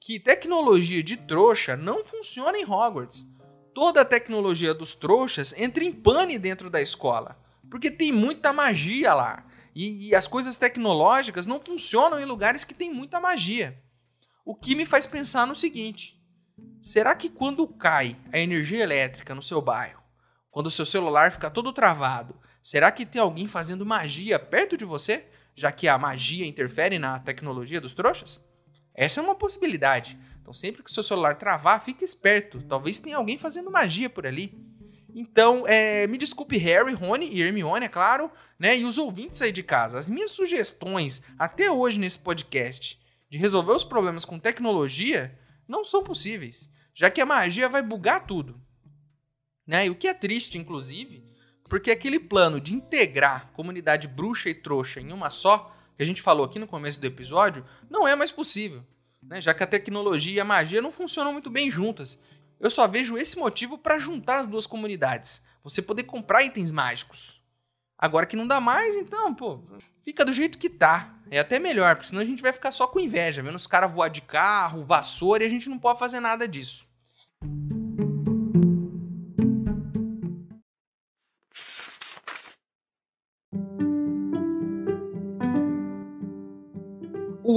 que 0.00 0.18
tecnologia 0.18 1.02
de 1.02 1.18
trouxa 1.18 1.76
não 1.76 2.02
funciona 2.02 2.56
em 2.56 2.64
Hogwarts 2.64 3.36
toda 3.78 4.00
a 4.00 4.04
tecnologia 4.04 4.74
dos 4.74 4.92
trouxas 4.92 5.54
entra 5.56 5.84
em 5.84 5.92
pane 5.92 6.36
dentro 6.36 6.68
da 6.68 6.82
escola. 6.82 7.38
Porque 7.70 7.92
tem 7.92 8.10
muita 8.10 8.52
magia 8.52 9.14
lá. 9.14 9.46
E, 9.72 10.08
e, 10.08 10.14
as 10.16 10.26
coisas 10.26 10.56
tecnológicas 10.56 11.46
não 11.46 11.62
funcionam 11.62 12.18
em 12.18 12.24
lugares 12.24 12.64
que 12.64 12.74
tem 12.74 12.92
muita 12.92 13.20
magia. 13.20 13.80
O 14.44 14.52
que 14.52 14.74
me 14.74 14.84
faz 14.84 15.06
pensar 15.06 15.46
no 15.46 15.54
seguinte: 15.54 16.20
será 16.82 17.14
que 17.14 17.28
quando 17.28 17.68
cai 17.68 18.16
a 18.32 18.38
energia 18.40 18.82
elétrica 18.82 19.32
no 19.32 19.40
seu 19.40 19.62
bairro, 19.62 20.02
quando 20.50 20.66
o 20.66 20.72
seu 20.72 20.84
celular 20.84 21.30
fica 21.30 21.48
todo 21.48 21.72
travado, 21.72 22.34
será 22.60 22.90
que 22.90 23.06
tem 23.06 23.22
alguém 23.22 23.46
fazendo 23.46 23.86
magia 23.86 24.40
perto 24.40 24.76
de 24.76 24.84
você? 24.84 25.24
Já 25.54 25.70
que 25.70 25.86
a 25.86 25.96
magia 25.96 26.44
interfere 26.44 26.98
na 26.98 27.20
tecnologia 27.20 27.80
dos 27.80 27.94
trouxas? 27.94 28.44
Essa 28.98 29.20
é 29.20 29.22
uma 29.22 29.36
possibilidade. 29.36 30.18
Então, 30.42 30.52
sempre 30.52 30.82
que 30.82 30.90
o 30.90 30.92
seu 30.92 31.04
celular 31.04 31.36
travar, 31.36 31.80
fique 31.80 32.04
esperto. 32.04 32.60
Talvez 32.62 32.98
tenha 32.98 33.16
alguém 33.16 33.38
fazendo 33.38 33.70
magia 33.70 34.10
por 34.10 34.26
ali. 34.26 34.52
Então, 35.14 35.64
é, 35.68 36.04
me 36.08 36.18
desculpe, 36.18 36.56
Harry, 36.56 36.94
Rony 36.94 37.28
e 37.32 37.40
Hermione, 37.40 37.86
é 37.86 37.88
claro, 37.88 38.28
né? 38.58 38.76
E 38.76 38.84
os 38.84 38.98
ouvintes 38.98 39.40
aí 39.40 39.52
de 39.52 39.62
casa. 39.62 39.98
As 39.98 40.10
minhas 40.10 40.32
sugestões, 40.32 41.22
até 41.38 41.70
hoje 41.70 41.96
nesse 41.96 42.18
podcast, 42.18 42.98
de 43.30 43.38
resolver 43.38 43.70
os 43.70 43.84
problemas 43.84 44.24
com 44.24 44.36
tecnologia, 44.36 45.38
não 45.68 45.84
são 45.84 46.02
possíveis. 46.02 46.68
Já 46.92 47.08
que 47.08 47.20
a 47.20 47.26
magia 47.26 47.68
vai 47.68 47.82
bugar 47.82 48.26
tudo. 48.26 48.60
Né? 49.64 49.86
E 49.86 49.90
o 49.90 49.94
que 49.94 50.08
é 50.08 50.14
triste, 50.14 50.58
inclusive, 50.58 51.24
porque 51.68 51.92
aquele 51.92 52.18
plano 52.18 52.60
de 52.60 52.74
integrar 52.74 53.52
comunidade 53.52 54.08
bruxa 54.08 54.50
e 54.50 54.54
trouxa 54.54 55.00
em 55.00 55.12
uma 55.12 55.30
só, 55.30 55.77
que 55.98 56.02
a 56.02 56.06
gente 56.06 56.22
falou 56.22 56.46
aqui 56.46 56.58
no 56.58 56.66
começo 56.66 56.98
do 56.98 57.06
episódio, 57.06 57.62
não 57.90 58.08
é 58.08 58.16
mais 58.16 58.30
possível 58.30 58.82
né? 59.22 59.40
já 59.40 59.52
que 59.54 59.62
a 59.62 59.66
tecnologia 59.66 60.34
e 60.34 60.40
a 60.40 60.44
magia 60.44 60.82
não 60.82 60.92
funcionam 60.92 61.32
muito 61.32 61.50
bem 61.50 61.70
juntas. 61.70 62.18
Eu 62.58 62.70
só 62.70 62.88
vejo 62.88 63.16
esse 63.16 63.38
motivo 63.38 63.78
para 63.78 63.98
juntar 63.98 64.40
as 64.40 64.46
duas 64.46 64.66
comunidades. 64.66 65.44
Você 65.62 65.82
poder 65.82 66.04
comprar 66.04 66.42
itens 66.42 66.72
mágicos. 66.72 67.40
Agora 67.96 68.26
que 68.26 68.36
não 68.36 68.46
dá 68.46 68.60
mais, 68.60 68.94
então, 68.96 69.34
pô, 69.34 69.60
fica 70.02 70.24
do 70.24 70.32
jeito 70.32 70.58
que 70.58 70.70
tá. 70.70 71.14
É 71.30 71.38
até 71.38 71.58
melhor, 71.58 71.94
porque 71.94 72.08
senão 72.08 72.22
a 72.22 72.24
gente 72.24 72.42
vai 72.42 72.52
ficar 72.52 72.70
só 72.70 72.86
com 72.86 72.98
inveja, 72.98 73.42
vendo 73.42 73.56
os 73.56 73.66
caras 73.66 73.92
voar 73.92 74.08
de 74.08 74.22
carro, 74.22 74.82
vassoura, 74.82 75.42
e 75.42 75.46
a 75.46 75.50
gente 75.50 75.68
não 75.68 75.78
pode 75.78 75.98
fazer 75.98 76.20
nada 76.20 76.48
disso. 76.48 76.86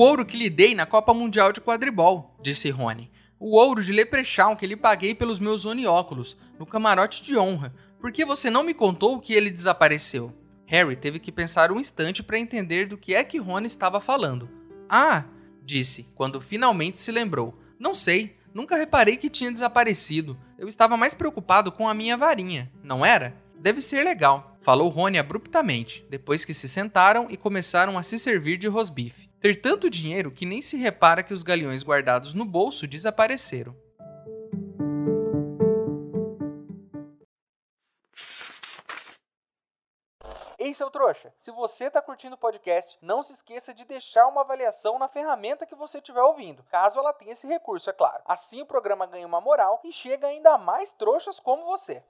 Ouro 0.01 0.25
que 0.25 0.38
lhe 0.38 0.50
dei 0.50 0.74
na 0.74 0.86
Copa 0.86 1.13
Mundial 1.13 1.51
de 1.51 1.62
Quadribol, 1.62 2.36
disse 2.41 2.70
Rony. 2.70 3.12
O 3.39 3.55
ouro 3.55 3.84
de 3.84 3.91
Leprechaun 3.91 4.55
que 4.55 4.67
lhe 4.67 4.75
paguei 4.75 5.13
pelos 5.15 5.39
meus 5.39 5.65
onióculos, 5.65 6.38
no 6.58 6.65
camarote 6.65 7.24
de 7.24 7.38
honra. 7.38 7.74
Por 8.00 8.12
que 8.12 8.25
você 8.25 8.50
não 8.50 8.63
me 8.63 8.74
contou 8.74 9.20
que 9.20 9.34
ele 9.34 9.50
desapareceu? 9.50 10.34
Harry 10.65 10.96
teve 10.96 11.20
que 11.20 11.31
pensar 11.31 11.72
um 11.72 11.79
instante 11.79 12.24
para 12.24 12.39
entender 12.39 12.88
do 12.88 12.98
que 12.98 13.13
é 13.13 13.24
que 13.24 13.38
Rony 13.38 13.67
estava 13.67 14.00
falando. 14.00 14.50
Ah, 14.89 15.25
disse, 15.63 16.12
quando 16.15 16.39
finalmente 16.39 17.00
se 17.00 17.12
lembrou. 17.12 17.58
Não 17.79 17.93
sei, 17.93 18.38
nunca 18.53 18.77
reparei 18.77 19.17
que 19.17 19.29
tinha 19.29 19.51
desaparecido. 19.51 20.38
Eu 20.58 20.67
estava 20.67 20.96
mais 20.96 21.13
preocupado 21.13 21.72
com 21.72 21.89
a 21.89 21.93
minha 21.93 22.15
varinha, 22.15 22.72
não 22.84 23.05
era? 23.05 23.40
Deve 23.62 23.80
ser 23.80 24.03
legal, 24.03 24.58
falou 24.60 24.89
Rony 24.89 25.20
abruptamente, 25.20 26.06
depois 26.10 26.44
que 26.44 26.53
se 26.53 26.68
sentaram 26.68 27.27
e 27.30 27.38
começaram 27.38 27.98
a 27.98 28.03
se 28.03 28.18
servir 28.18 28.58
de 28.58 28.68
rosbife 28.68 29.32
ter 29.41 29.60
tanto 29.60 29.89
dinheiro 29.89 30.32
que 30.32 30.46
nem 30.46 30.62
se 30.62 30.77
repara 30.77 31.24
que 31.24 31.34
os 31.34 31.41
galeões 31.41 31.82
guardados 31.82 32.32
no 32.36 32.46
bolso 32.46 32.86
desapareceram. 32.86 33.75
Ei, 40.60 40.75
seu 40.75 40.91
trouxa! 40.91 41.34
Se 41.39 41.51
você 41.51 41.86
está 41.86 42.03
curtindo 42.03 42.36
o 42.36 42.38
podcast, 42.38 43.00
não 43.01 43.24
se 43.24 43.34
esqueça 43.34 43.74
de 43.74 43.84
deixar 43.84 44.27
uma 44.27 44.41
avaliação 44.41 45.00
na 45.00 45.08
ferramenta 45.08 45.65
que 45.65 45.74
você 45.74 45.98
estiver 45.98 46.22
ouvindo, 46.22 46.63
caso 46.70 47.00
ela 47.00 47.12
tenha 47.12 47.32
esse 47.32 47.48
recurso, 47.48 47.89
é 47.89 47.94
claro. 47.94 48.22
Assim 48.27 48.62
o 48.62 48.65
programa 48.68 49.08
ganha 49.08 49.25
uma 49.25 49.41
moral 49.41 49.82
e 49.84 49.91
chega 49.91 50.27
ainda 50.27 50.60
mais 50.60 50.91
trouxas 50.91 51.39
como 51.39 51.65
você. 51.65 52.03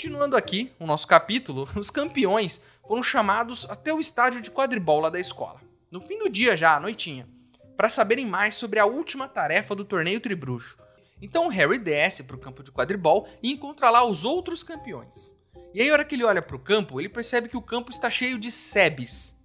Continuando 0.00 0.34
aqui 0.34 0.72
o 0.80 0.86
nosso 0.86 1.06
capítulo, 1.06 1.68
os 1.76 1.90
campeões 1.90 2.62
foram 2.88 3.02
chamados 3.02 3.68
até 3.68 3.92
o 3.92 4.00
estádio 4.00 4.40
de 4.40 4.50
quadribol 4.50 4.98
lá 4.98 5.10
da 5.10 5.20
escola. 5.20 5.60
No 5.90 6.00
fim 6.00 6.18
do 6.18 6.30
dia 6.30 6.56
já, 6.56 6.74
à 6.74 6.80
noitinha, 6.80 7.28
para 7.76 7.90
saberem 7.90 8.24
mais 8.24 8.54
sobre 8.54 8.78
a 8.78 8.86
última 8.86 9.28
tarefa 9.28 9.74
do 9.74 9.84
torneio 9.84 10.18
Tribruxo. 10.18 10.78
Então 11.20 11.48
Harry 11.48 11.78
desce 11.78 12.24
para 12.24 12.34
o 12.34 12.38
campo 12.38 12.62
de 12.62 12.72
quadribol 12.72 13.28
e 13.42 13.52
encontra 13.52 13.90
lá 13.90 14.02
os 14.02 14.24
outros 14.24 14.62
campeões. 14.62 15.34
E 15.74 15.82
aí, 15.82 15.88
na 15.88 15.92
hora 15.92 16.04
que 16.06 16.14
ele 16.14 16.24
olha 16.24 16.40
para 16.40 16.56
o 16.56 16.60
campo, 16.60 16.98
ele 16.98 17.10
percebe 17.10 17.50
que 17.50 17.56
o 17.58 17.62
campo 17.62 17.90
está 17.90 18.08
cheio 18.08 18.38
de 18.38 18.50
sebes. 18.50 19.36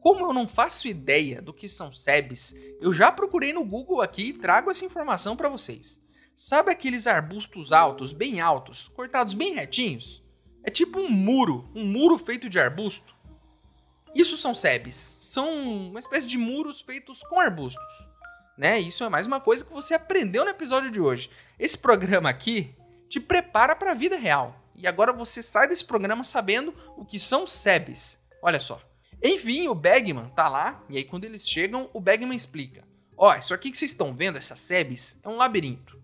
Como 0.00 0.24
eu 0.24 0.32
não 0.32 0.46
faço 0.46 0.86
ideia 0.86 1.42
do 1.42 1.52
que 1.52 1.68
são 1.68 1.90
sebes, 1.90 2.54
eu 2.80 2.92
já 2.92 3.10
procurei 3.10 3.52
no 3.52 3.64
Google 3.64 4.00
aqui 4.00 4.28
e 4.28 4.32
trago 4.32 4.70
essa 4.70 4.84
informação 4.84 5.36
para 5.36 5.48
vocês. 5.48 6.00
Sabe 6.44 6.72
aqueles 6.72 7.06
arbustos 7.06 7.70
altos, 7.70 8.12
bem 8.12 8.40
altos, 8.40 8.88
cortados 8.88 9.32
bem 9.32 9.54
retinhos? 9.54 10.24
É 10.64 10.70
tipo 10.72 10.98
um 10.98 11.08
muro, 11.08 11.70
um 11.72 11.84
muro 11.84 12.18
feito 12.18 12.48
de 12.48 12.58
arbusto. 12.58 13.14
Isso 14.12 14.36
são 14.36 14.52
sebes, 14.52 15.18
são 15.20 15.48
uma 15.90 16.00
espécie 16.00 16.26
de 16.26 16.36
muros 16.36 16.80
feitos 16.80 17.22
com 17.22 17.38
arbustos. 17.38 18.08
Né? 18.58 18.80
Isso 18.80 19.04
é 19.04 19.08
mais 19.08 19.24
uma 19.24 19.38
coisa 19.38 19.64
que 19.64 19.72
você 19.72 19.94
aprendeu 19.94 20.44
no 20.44 20.50
episódio 20.50 20.90
de 20.90 21.00
hoje. 21.00 21.30
Esse 21.60 21.78
programa 21.78 22.28
aqui 22.28 22.74
te 23.08 23.20
prepara 23.20 23.76
para 23.76 23.92
a 23.92 23.94
vida 23.94 24.16
real. 24.16 24.56
E 24.74 24.88
agora 24.88 25.12
você 25.12 25.44
sai 25.44 25.68
desse 25.68 25.84
programa 25.84 26.24
sabendo 26.24 26.74
o 26.96 27.04
que 27.04 27.20
são 27.20 27.46
sebes. 27.46 28.18
Olha 28.42 28.58
só. 28.58 28.82
Enfim, 29.22 29.68
o 29.68 29.76
Bagman 29.76 30.28
tá 30.30 30.48
lá, 30.48 30.84
e 30.90 30.96
aí 30.96 31.04
quando 31.04 31.24
eles 31.24 31.48
chegam, 31.48 31.88
o 31.94 32.00
Bagman 32.00 32.34
explica: 32.34 32.82
Ó, 33.16 33.30
oh, 33.30 33.38
isso 33.38 33.54
aqui 33.54 33.70
que 33.70 33.78
vocês 33.78 33.92
estão 33.92 34.12
vendo, 34.12 34.38
essas 34.38 34.58
sebes, 34.58 35.20
é 35.22 35.28
um 35.28 35.36
labirinto 35.36 36.01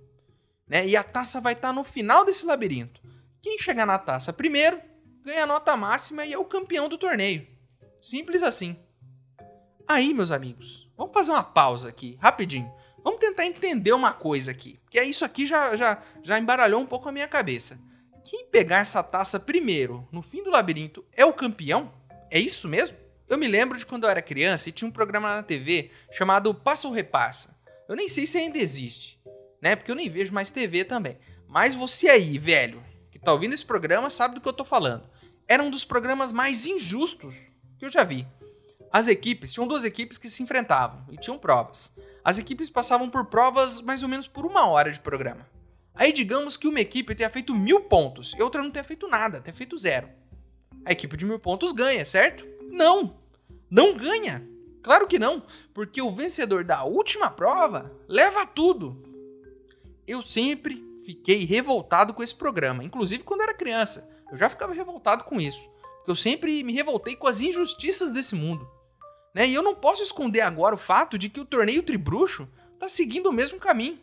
né? 0.68 0.86
E 0.86 0.96
a 0.96 1.02
taça 1.02 1.40
vai 1.40 1.54
estar 1.54 1.68
tá 1.68 1.74
no 1.74 1.82
final 1.82 2.24
desse 2.24 2.44
labirinto. 2.44 3.00
Quem 3.40 3.58
chegar 3.58 3.86
na 3.86 3.98
taça 3.98 4.32
primeiro 4.32 4.80
ganha 5.24 5.44
a 5.44 5.46
nota 5.46 5.76
máxima 5.76 6.24
e 6.24 6.32
é 6.32 6.38
o 6.38 6.44
campeão 6.44 6.88
do 6.88 6.98
torneio. 6.98 7.46
Simples 8.02 8.42
assim. 8.42 8.76
Aí, 9.86 10.12
meus 10.12 10.30
amigos, 10.30 10.90
vamos 10.96 11.14
fazer 11.14 11.32
uma 11.32 11.42
pausa 11.42 11.88
aqui, 11.88 12.18
rapidinho. 12.20 12.70
Vamos 13.02 13.20
tentar 13.20 13.46
entender 13.46 13.92
uma 13.92 14.12
coisa 14.12 14.50
aqui, 14.50 14.78
porque 14.84 15.00
isso 15.02 15.24
aqui 15.24 15.46
já, 15.46 15.76
já, 15.76 16.02
já 16.22 16.38
embaralhou 16.38 16.80
um 16.80 16.86
pouco 16.86 17.08
a 17.08 17.12
minha 17.12 17.28
cabeça. 17.28 17.80
Quem 18.24 18.46
pegar 18.46 18.78
essa 18.78 19.02
taça 19.02 19.40
primeiro, 19.40 20.06
no 20.12 20.20
fim 20.20 20.42
do 20.42 20.50
labirinto, 20.50 21.04
é 21.16 21.24
o 21.24 21.32
campeão? 21.32 21.90
É 22.30 22.38
isso 22.38 22.68
mesmo? 22.68 22.96
Eu 23.26 23.38
me 23.38 23.48
lembro 23.48 23.78
de 23.78 23.86
quando 23.86 24.04
eu 24.04 24.10
era 24.10 24.20
criança 24.20 24.68
e 24.68 24.72
tinha 24.72 24.88
um 24.88 24.92
programa 24.92 25.36
na 25.36 25.42
TV 25.42 25.90
chamado 26.10 26.54
Passa 26.54 26.88
ou 26.88 26.92
Repassa. 26.92 27.56
Eu 27.88 27.96
nem 27.96 28.08
sei 28.08 28.26
se 28.26 28.36
ainda 28.36 28.58
existe 28.58 29.17
né? 29.60 29.76
Porque 29.76 29.90
eu 29.90 29.96
nem 29.96 30.08
vejo 30.08 30.32
mais 30.32 30.50
TV 30.50 30.84
também. 30.84 31.18
Mas 31.46 31.74
você 31.74 32.08
aí, 32.08 32.38
velho, 32.38 32.82
que 33.10 33.18
tá 33.18 33.32
ouvindo 33.32 33.54
esse 33.54 33.64
programa, 33.64 34.10
sabe 34.10 34.34
do 34.34 34.40
que 34.40 34.48
eu 34.48 34.52
tô 34.52 34.64
falando. 34.64 35.08
Era 35.46 35.62
um 35.62 35.70
dos 35.70 35.84
programas 35.84 36.30
mais 36.30 36.66
injustos 36.66 37.36
que 37.78 37.86
eu 37.86 37.90
já 37.90 38.04
vi. 38.04 38.26
As 38.92 39.06
equipes, 39.08 39.52
tinham 39.52 39.66
duas 39.66 39.84
equipes 39.84 40.18
que 40.18 40.30
se 40.30 40.42
enfrentavam 40.42 41.04
e 41.10 41.16
tinham 41.16 41.38
provas. 41.38 41.94
as 42.24 42.38
equipes 42.38 42.70
passavam 42.70 43.08
por 43.08 43.26
provas 43.26 43.80
mais 43.80 44.02
ou 44.02 44.08
menos 44.08 44.28
por 44.28 44.44
uma 44.46 44.66
hora 44.66 44.90
de 44.90 45.00
programa. 45.00 45.46
Aí 45.94 46.12
digamos 46.12 46.56
que 46.56 46.68
uma 46.68 46.80
equipe 46.80 47.14
tenha 47.14 47.30
feito 47.30 47.54
mil 47.54 47.80
pontos 47.80 48.34
e 48.38 48.42
outra 48.42 48.62
não 48.62 48.70
tenha 48.70 48.84
feito 48.84 49.08
nada, 49.08 49.40
tenha 49.40 49.54
feito 49.54 49.76
zero. 49.76 50.08
A 50.84 50.92
equipe 50.92 51.16
de 51.16 51.24
mil 51.24 51.38
pontos 51.38 51.72
ganha, 51.72 52.04
certo? 52.04 52.46
Não! 52.70 53.18
Não 53.70 53.94
ganha! 53.94 54.46
Claro 54.82 55.06
que 55.06 55.18
não, 55.18 55.42
porque 55.74 56.00
o 56.00 56.10
vencedor 56.10 56.64
da 56.64 56.84
última 56.84 57.28
prova 57.28 57.92
leva 58.06 58.46
tudo. 58.46 59.02
Eu 60.08 60.22
sempre 60.22 60.82
fiquei 61.04 61.44
revoltado 61.44 62.14
com 62.14 62.22
esse 62.22 62.34
programa, 62.34 62.82
inclusive 62.82 63.22
quando 63.22 63.42
era 63.42 63.52
criança. 63.52 64.08
Eu 64.32 64.38
já 64.38 64.48
ficava 64.48 64.72
revoltado 64.72 65.24
com 65.24 65.38
isso, 65.38 65.68
porque 65.98 66.10
eu 66.10 66.16
sempre 66.16 66.64
me 66.64 66.72
revoltei 66.72 67.14
com 67.14 67.26
as 67.26 67.42
injustiças 67.42 68.10
desse 68.10 68.34
mundo. 68.34 68.66
Né? 69.34 69.46
E 69.46 69.54
eu 69.54 69.62
não 69.62 69.74
posso 69.74 70.02
esconder 70.02 70.40
agora 70.40 70.74
o 70.74 70.78
fato 70.78 71.18
de 71.18 71.28
que 71.28 71.38
o 71.38 71.44
torneio 71.44 71.82
Tribruxo 71.82 72.48
está 72.72 72.88
seguindo 72.88 73.26
o 73.26 73.32
mesmo 73.32 73.58
caminho. 73.60 74.00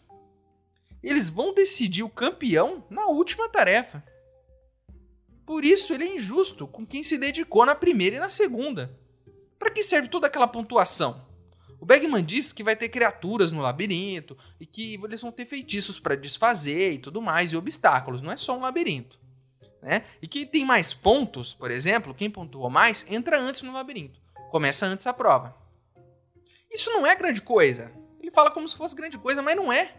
Eles 1.02 1.28
vão 1.28 1.56
decidir 1.56 2.04
o 2.04 2.10
campeão 2.10 2.86
na 2.88 3.08
última 3.08 3.50
tarefa. 3.50 4.04
Por 5.44 5.66
isso 5.66 5.92
ele 5.92 6.04
é 6.04 6.16
injusto 6.16 6.68
com 6.68 6.86
quem 6.86 7.02
se 7.02 7.18
dedicou 7.18 7.66
na 7.66 7.74
primeira 7.74 8.18
e 8.18 8.20
na 8.20 8.30
segunda. 8.30 8.96
Para 9.58 9.72
que 9.72 9.82
serve 9.82 10.08
toda 10.08 10.28
aquela 10.28 10.48
pontuação? 10.48 11.25
O 11.86 11.88
Bagman 11.88 12.24
diz 12.24 12.52
que 12.52 12.64
vai 12.64 12.76
ter 12.76 12.90
criaturas 12.90 13.52
no 13.52 13.62
labirinto 13.62 14.36
e 14.60 14.66
que 14.66 15.00
eles 15.04 15.22
vão 15.22 15.32
ter 15.32 15.46
feitiços 15.46 16.00
para 16.00 16.16
desfazer 16.16 16.94
e 16.94 16.98
tudo 16.98 17.22
mais, 17.22 17.54
e 17.54 17.56
obstáculos, 17.56 18.24
não 18.24 18.32
é 18.32 18.38
só 18.38 18.58
um 18.58 18.62
labirinto. 18.62 19.20
Né? 19.84 20.02
E 20.20 20.28
que 20.28 20.48
tem 20.48 20.66
mais 20.66 20.96
pontos, 20.96 21.54
por 21.54 21.70
exemplo, 21.70 22.16
quem 22.16 22.28
pontuou 22.28 22.72
mais 22.72 23.06
entra 23.08 23.40
antes 23.40 23.62
no 23.62 23.72
labirinto. 23.72 24.20
Começa 24.50 24.88
antes 24.88 25.06
a 25.06 25.14
prova. 25.14 25.56
Isso 26.72 26.90
não 26.90 27.06
é 27.06 27.16
grande 27.16 27.44
coisa. 27.44 27.92
Ele 28.20 28.32
fala 28.32 28.50
como 28.50 28.68
se 28.68 28.76
fosse 28.76 28.96
grande 28.96 29.20
coisa, 29.20 29.44
mas 29.44 29.56
não 29.56 29.72
é. 29.72 29.94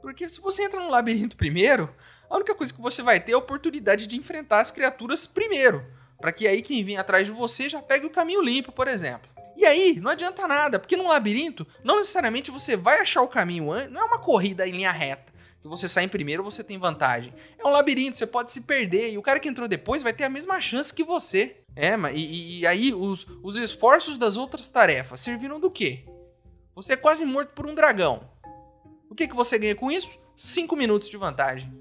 Porque 0.00 0.26
se 0.30 0.40
você 0.40 0.62
entra 0.62 0.82
no 0.82 0.88
labirinto 0.88 1.36
primeiro, 1.36 1.94
a 2.30 2.36
única 2.36 2.54
coisa 2.54 2.72
que 2.72 2.80
você 2.80 3.02
vai 3.02 3.20
ter 3.20 3.32
é 3.32 3.34
a 3.34 3.38
oportunidade 3.38 4.06
de 4.06 4.16
enfrentar 4.16 4.60
as 4.60 4.70
criaturas 4.70 5.26
primeiro. 5.26 5.84
Para 6.18 6.32
que 6.32 6.48
aí 6.48 6.62
quem 6.62 6.82
vem 6.82 6.96
atrás 6.96 7.26
de 7.26 7.32
você 7.32 7.68
já 7.68 7.82
pegue 7.82 8.06
o 8.06 8.10
caminho 8.10 8.40
limpo, 8.40 8.72
por 8.72 8.88
exemplo. 8.88 9.35
E 9.56 9.64
aí, 9.64 9.98
não 10.00 10.10
adianta 10.10 10.46
nada, 10.46 10.78
porque 10.78 10.96
no 10.96 11.08
labirinto, 11.08 11.66
não 11.82 11.96
necessariamente 11.96 12.50
você 12.50 12.76
vai 12.76 13.00
achar 13.00 13.22
o 13.22 13.28
caminho 13.28 13.66
não 13.90 14.02
é 14.02 14.04
uma 14.04 14.18
corrida 14.18 14.68
em 14.68 14.72
linha 14.72 14.92
reta. 14.92 15.32
Que 15.60 15.66
você 15.66 15.88
sai 15.88 16.04
em 16.04 16.08
primeiro, 16.08 16.44
você 16.44 16.62
tem 16.62 16.78
vantagem. 16.78 17.32
É 17.58 17.66
um 17.66 17.70
labirinto, 17.70 18.18
você 18.18 18.26
pode 18.26 18.52
se 18.52 18.62
perder, 18.62 19.12
e 19.12 19.18
o 19.18 19.22
cara 19.22 19.40
que 19.40 19.48
entrou 19.48 19.66
depois 19.66 20.02
vai 20.02 20.12
ter 20.12 20.24
a 20.24 20.28
mesma 20.28 20.60
chance 20.60 20.92
que 20.92 21.02
você. 21.02 21.56
É, 21.74 21.94
e, 22.14 22.60
e 22.60 22.66
aí 22.66 22.94
os, 22.94 23.26
os 23.42 23.58
esforços 23.58 24.18
das 24.18 24.36
outras 24.36 24.68
tarefas 24.68 25.20
serviram 25.20 25.58
do 25.58 25.70
quê? 25.70 26.04
Você 26.74 26.92
é 26.92 26.96
quase 26.96 27.24
morto 27.24 27.54
por 27.54 27.66
um 27.66 27.74
dragão. 27.74 28.28
O 29.08 29.14
que, 29.14 29.26
que 29.26 29.34
você 29.34 29.58
ganha 29.58 29.74
com 29.74 29.90
isso? 29.90 30.18
5 30.36 30.76
minutos 30.76 31.08
de 31.08 31.16
vantagem. 31.16 31.72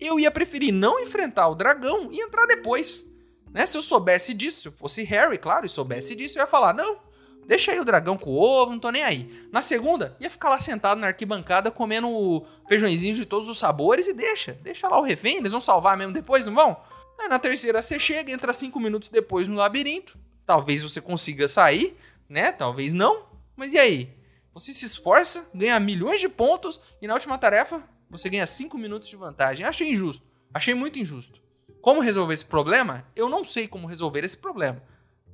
Eu 0.00 0.18
ia 0.18 0.30
preferir 0.30 0.72
não 0.72 0.98
enfrentar 0.98 1.48
o 1.48 1.54
dragão 1.54 2.10
e 2.10 2.20
entrar 2.20 2.46
depois. 2.46 3.06
Né? 3.54 3.64
Se 3.64 3.78
eu 3.78 3.82
soubesse 3.82 4.34
disso, 4.34 4.60
se 4.60 4.68
eu 4.68 4.72
fosse 4.72 5.04
Harry, 5.04 5.38
claro, 5.38 5.64
e 5.64 5.68
soubesse 5.68 6.16
disso, 6.16 6.36
eu 6.36 6.42
ia 6.42 6.46
falar: 6.46 6.74
não, 6.74 6.98
deixa 7.46 7.70
aí 7.70 7.78
o 7.78 7.84
dragão 7.84 8.18
com 8.18 8.30
o 8.30 8.36
ovo, 8.38 8.72
não 8.72 8.80
tô 8.80 8.90
nem 8.90 9.04
aí. 9.04 9.48
Na 9.52 9.62
segunda, 9.62 10.16
ia 10.18 10.28
ficar 10.28 10.48
lá 10.48 10.58
sentado 10.58 10.98
na 10.98 11.06
arquibancada 11.06 11.70
comendo 11.70 12.44
feijõezinhos 12.68 13.16
de 13.16 13.24
todos 13.24 13.48
os 13.48 13.56
sabores 13.56 14.08
e 14.08 14.12
deixa. 14.12 14.54
Deixa 14.60 14.88
lá 14.88 14.98
o 14.98 15.04
refém, 15.04 15.36
eles 15.36 15.52
vão 15.52 15.60
salvar 15.60 15.96
mesmo 15.96 16.12
depois, 16.12 16.44
não 16.44 16.52
vão? 16.52 16.76
Aí 17.16 17.28
na 17.28 17.38
terceira 17.38 17.80
você 17.80 17.98
chega, 17.98 18.32
entra 18.32 18.52
cinco 18.52 18.80
minutos 18.80 19.08
depois 19.08 19.46
no 19.46 19.54
labirinto. 19.54 20.18
Talvez 20.44 20.82
você 20.82 21.00
consiga 21.00 21.46
sair, 21.46 21.96
né? 22.28 22.50
Talvez 22.50 22.92
não. 22.92 23.24
Mas 23.56 23.72
e 23.72 23.78
aí? 23.78 24.12
Você 24.52 24.72
se 24.74 24.84
esforça, 24.84 25.48
ganha 25.54 25.78
milhões 25.78 26.20
de 26.20 26.28
pontos 26.28 26.80
e 27.00 27.06
na 27.06 27.14
última 27.14 27.38
tarefa 27.38 27.82
você 28.10 28.28
ganha 28.28 28.46
cinco 28.46 28.76
minutos 28.76 29.08
de 29.08 29.16
vantagem. 29.16 29.64
Achei 29.64 29.90
injusto. 29.90 30.26
Achei 30.52 30.74
muito 30.74 30.98
injusto. 30.98 31.43
Como 31.84 32.00
resolver 32.00 32.32
esse 32.32 32.46
problema? 32.46 33.06
Eu 33.14 33.28
não 33.28 33.44
sei 33.44 33.68
como 33.68 33.86
resolver 33.86 34.24
esse 34.24 34.38
problema. 34.38 34.82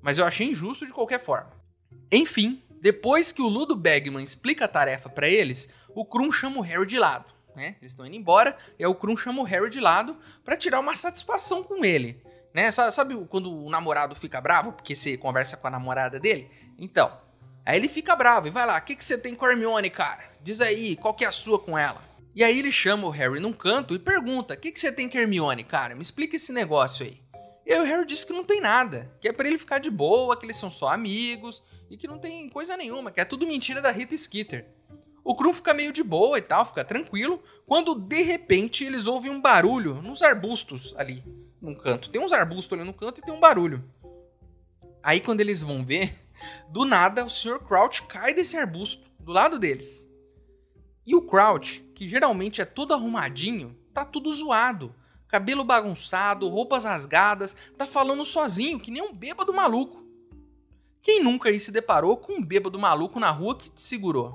Mas 0.03 0.19
eu 0.19 0.27
achei 0.27 0.49
injusto 0.49 0.85
de 0.85 0.93
qualquer 0.93 1.23
forma. 1.23 1.53
Enfim, 2.11 2.61
depois 2.81 3.31
que 3.31 3.41
o 3.41 3.47
Ludo 3.47 3.77
Bagman 3.77 4.25
explica 4.25 4.65
a 4.65 4.69
tarefa 4.69 5.09
para 5.09 5.29
eles, 5.29 5.69
o 5.95 6.05
Krum 6.05 6.33
chama 6.33 6.59
o 6.59 6.63
Harry 6.63 6.87
de 6.87 6.99
lado 6.99 7.31
né? 7.55 7.77
Eles 7.81 7.93
estão 7.93 8.07
indo 8.07 8.17
embora 8.17 8.57
e 8.79 8.85
aí 8.85 8.91
o 8.91 8.95
Krum 8.95 9.17
chama 9.17 9.43
o 9.43 9.45
Harry 9.45 9.71
de 9.71 9.81
lado 9.81 10.17
para 10.45 10.57
tirar 10.57 10.81
uma 10.81 10.95
satisfação 10.95 11.63
com 11.63 11.85
ele, 11.85 12.23
né? 12.55 12.71
Sabe, 12.71 12.93
sabe, 12.93 13.27
quando 13.27 13.65
o 13.65 13.71
namorado 13.71 14.17
fica 14.17 14.41
bravo 14.41 14.73
porque 14.73 14.97
você 14.97 15.17
conversa 15.17 15.57
com 15.57 15.67
a 15.67 15.71
namorada 15.71 16.19
dele? 16.19 16.51
Então, 16.79 17.13
aí 17.65 17.77
ele 17.77 17.89
fica 17.89 18.17
bravo 18.17 18.49
e 18.49 18.51
vai 18.51 18.67
lá, 18.67 18.79
o 18.79 18.83
que, 18.83 18.97
que 18.97 19.05
você 19.05 19.19
tem 19.19 19.35
com 19.35 19.45
a 19.45 19.51
Hermione, 19.51 19.91
cara? 19.91 20.25
Diz 20.43 20.61
aí, 20.61 20.97
qual 20.97 21.15
que 21.15 21.25
é 21.25 21.29
a 21.29 21.33
sua 21.33 21.59
com 21.59 21.79
ela? 21.79 22.03
E 22.35 22.45
aí 22.45 22.59
ele 22.59 22.71
chama 22.71 23.07
o 23.07 23.11
Harry 23.11 23.41
num 23.41 23.53
canto 23.53 23.95
e 23.95 23.99
pergunta, 23.99 24.55
o 24.55 24.57
que, 24.57 24.71
que 24.71 24.79
você 24.79 24.93
tem 24.93 25.11
Hermione, 25.13 25.65
cara? 25.65 25.95
Me 25.95 26.03
explica 26.03 26.37
esse 26.37 26.53
negócio 26.53 27.05
aí. 27.05 27.21
E 27.67 27.73
aí 27.73 27.81
o 27.81 27.85
Harry 27.85 28.07
diz 28.07 28.25
que 28.25 28.33
não 28.33 28.45
tem 28.45 28.61
nada, 28.61 29.13
que 29.21 29.29
é 29.29 29.33
para 29.33 29.49
ele 29.49 29.59
ficar 29.59 29.79
de 29.79 29.91
boa, 29.91 30.37
que 30.37 30.47
eles 30.47 30.57
são 30.57 30.71
só 30.71 30.89
amigos 30.89 31.63
e 31.91 31.97
que 31.97 32.07
não 32.07 32.19
tem 32.19 32.49
coisa 32.49 32.77
nenhuma, 32.77 33.11
que 33.11 33.21
é 33.21 33.25
tudo 33.25 33.47
mentira 33.47 33.83
da 33.83 33.91
Rita 33.91 34.17
Skeeter. 34.17 34.67
O 35.25 35.35
Krum 35.35 35.53
fica 35.53 35.75
meio 35.75 35.93
de 35.93 36.03
boa 36.03 36.39
e 36.39 36.43
tal, 36.43 36.65
fica 36.65 36.85
tranquilo, 36.85 37.43
quando 37.67 37.95
de 37.95 38.23
repente 38.23 38.85
eles 38.85 39.07
ouvem 39.07 39.31
um 39.31 39.41
barulho 39.41 40.01
nos 40.01 40.23
arbustos 40.23 40.95
ali, 40.97 41.23
num 41.61 41.75
canto. 41.75 42.11
Tem 42.11 42.21
uns 42.21 42.33
arbustos 42.33 42.79
ali 42.79 42.87
no 42.87 42.95
canto 42.95 43.21
e 43.21 43.23
tem 43.23 43.35
um 43.35 43.41
barulho. 43.41 43.85
Aí 45.03 45.21
quando 45.21 45.41
eles 45.41 45.63
vão 45.63 45.85
ver, 45.85 46.13
do 46.71 46.85
nada 46.85 47.25
o 47.25 47.29
Sr. 47.29 47.61
Crouch 47.61 48.03
cai 48.05 48.35
desse 48.35 48.57
arbusto, 48.57 49.03
do 49.19 49.33
lado 49.33 49.59
deles. 49.59 50.10
E 51.11 51.15
o 51.17 51.21
Crouch, 51.21 51.83
que 51.93 52.07
geralmente 52.07 52.61
é 52.61 52.65
todo 52.65 52.95
arrumadinho, 52.95 53.77
tá 53.93 54.05
tudo 54.05 54.33
zoado. 54.33 54.95
Cabelo 55.27 55.65
bagunçado, 55.65 56.49
roupas 56.49 56.85
rasgadas, 56.85 57.57
tá 57.77 57.85
falando 57.85 58.25
sozinho, 58.25 58.79
que 58.79 58.93
nem 58.93 59.03
um 59.03 59.13
bêbado 59.13 59.53
maluco. 59.53 60.05
Quem 61.03 61.21
nunca 61.21 61.49
aí 61.49 61.59
se 61.59 61.73
deparou 61.73 62.17
com 62.17 62.35
um 62.35 62.41
bêbado 62.41 62.79
maluco 62.79 63.19
na 63.19 63.29
rua 63.33 63.57
que 63.57 63.69
te 63.69 63.83
segurou? 63.83 64.33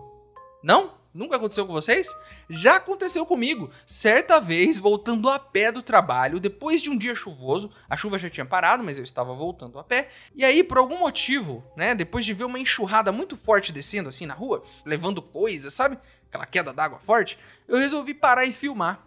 Não? 0.62 0.96
Nunca 1.16 1.38
aconteceu 1.38 1.66
com 1.66 1.72
vocês? 1.72 2.14
Já 2.50 2.76
aconteceu 2.76 3.26
comigo. 3.26 3.72
Certa 3.86 4.42
vez, 4.42 4.82
voltando 4.82 5.30
a 5.30 5.40
pé 5.40 5.72
do 5.72 5.82
trabalho, 5.82 6.42
depois 6.42 6.82
de 6.82 6.90
um 6.90 6.98
dia 6.98 7.16
chuvoso, 7.16 7.72
a 7.90 7.96
chuva 7.96 8.20
já 8.20 8.30
tinha 8.30 8.46
parado, 8.46 8.84
mas 8.84 8.98
eu 8.98 9.04
estava 9.06 9.34
voltando 9.34 9.80
a 9.80 9.84
pé. 9.86 10.10
E 10.36 10.44
aí, 10.44 10.62
por 10.62 10.78
algum 10.78 11.00
motivo, 11.00 11.64
né, 11.78 11.96
depois 11.96 12.26
de 12.26 12.34
ver 12.34 12.44
uma 12.44 12.60
enxurrada 12.60 13.14
muito 13.14 13.38
forte 13.38 13.72
descendo 13.72 14.10
assim 14.10 14.26
na 14.26 14.34
rua, 14.34 14.62
levando 14.86 15.22
coisas, 15.22 15.74
sabe? 15.74 15.98
Aquela 16.36 16.46
queda 16.46 16.74
d'água 16.74 17.00
forte, 17.00 17.40
eu 17.68 17.78
resolvi 17.78 18.14
parar 18.14 18.46
e 18.46 18.52
filmar. 18.52 19.00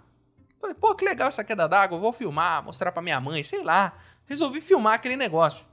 Falei, 0.60 0.74
pô, 0.74 0.94
que 0.94 1.04
legal 1.04 1.28
essa 1.28 1.44
queda 1.44 1.68
d'água, 1.68 1.98
vou 1.98 2.12
filmar, 2.12 2.64
mostrar 2.64 2.90
para 2.90 3.02
minha 3.02 3.20
mãe, 3.20 3.44
sei 3.44 3.62
lá. 3.62 3.92
Resolvi 4.24 4.60
filmar 4.60 4.94
aquele 4.94 5.16
negócio. 5.16 5.66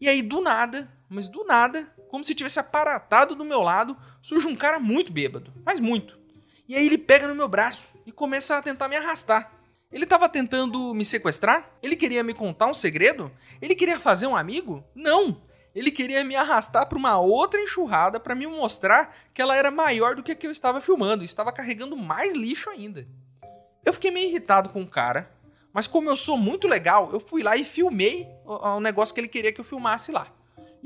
E 0.00 0.08
aí, 0.08 0.22
do 0.22 0.40
nada, 0.40 0.90
mas 1.08 1.28
do 1.28 1.44
nada, 1.44 1.86
como 2.08 2.24
se 2.24 2.34
tivesse 2.34 2.58
aparatado 2.58 3.34
do 3.34 3.44
meu 3.44 3.60
lado, 3.60 3.96
surge 4.22 4.48
um 4.48 4.56
cara 4.56 4.78
muito 4.78 5.12
bêbado, 5.12 5.52
mas 5.64 5.78
muito. 5.78 6.18
E 6.68 6.74
aí 6.74 6.84
ele 6.84 6.98
pega 6.98 7.28
no 7.28 7.34
meu 7.34 7.46
braço 7.46 7.92
e 8.04 8.10
começa 8.10 8.56
a 8.56 8.62
tentar 8.62 8.88
me 8.88 8.96
arrastar. 8.96 9.52
Ele 9.92 10.04
estava 10.04 10.28
tentando 10.28 10.92
me 10.94 11.04
sequestrar? 11.04 11.70
Ele 11.82 11.94
queria 11.94 12.24
me 12.24 12.34
contar 12.34 12.66
um 12.66 12.74
segredo? 12.74 13.30
Ele 13.62 13.74
queria 13.74 14.00
fazer 14.00 14.26
um 14.26 14.36
amigo? 14.36 14.84
Não! 14.94 15.40
Ele 15.76 15.90
queria 15.90 16.24
me 16.24 16.34
arrastar 16.34 16.88
para 16.88 16.96
uma 16.96 17.18
outra 17.18 17.60
enxurrada 17.60 18.18
para 18.18 18.34
me 18.34 18.46
mostrar 18.46 19.14
que 19.34 19.42
ela 19.42 19.54
era 19.54 19.70
maior 19.70 20.16
do 20.16 20.22
que 20.22 20.32
a 20.32 20.34
que 20.34 20.46
eu 20.46 20.50
estava 20.50 20.80
filmando 20.80 21.22
e 21.22 21.26
estava 21.26 21.52
carregando 21.52 21.94
mais 21.94 22.34
lixo 22.34 22.70
ainda. 22.70 23.06
Eu 23.84 23.92
fiquei 23.92 24.10
meio 24.10 24.30
irritado 24.30 24.70
com 24.70 24.80
o 24.80 24.86
cara, 24.86 25.30
mas 25.74 25.86
como 25.86 26.08
eu 26.08 26.16
sou 26.16 26.38
muito 26.38 26.66
legal, 26.66 27.10
eu 27.12 27.20
fui 27.20 27.42
lá 27.42 27.58
e 27.58 27.62
filmei 27.62 28.26
o, 28.46 28.80
negócio 28.80 29.14
que 29.14 29.20
ele 29.20 29.28
queria 29.28 29.52
que 29.52 29.60
eu 29.60 29.66
filmasse 29.66 30.10
lá. 30.10 30.28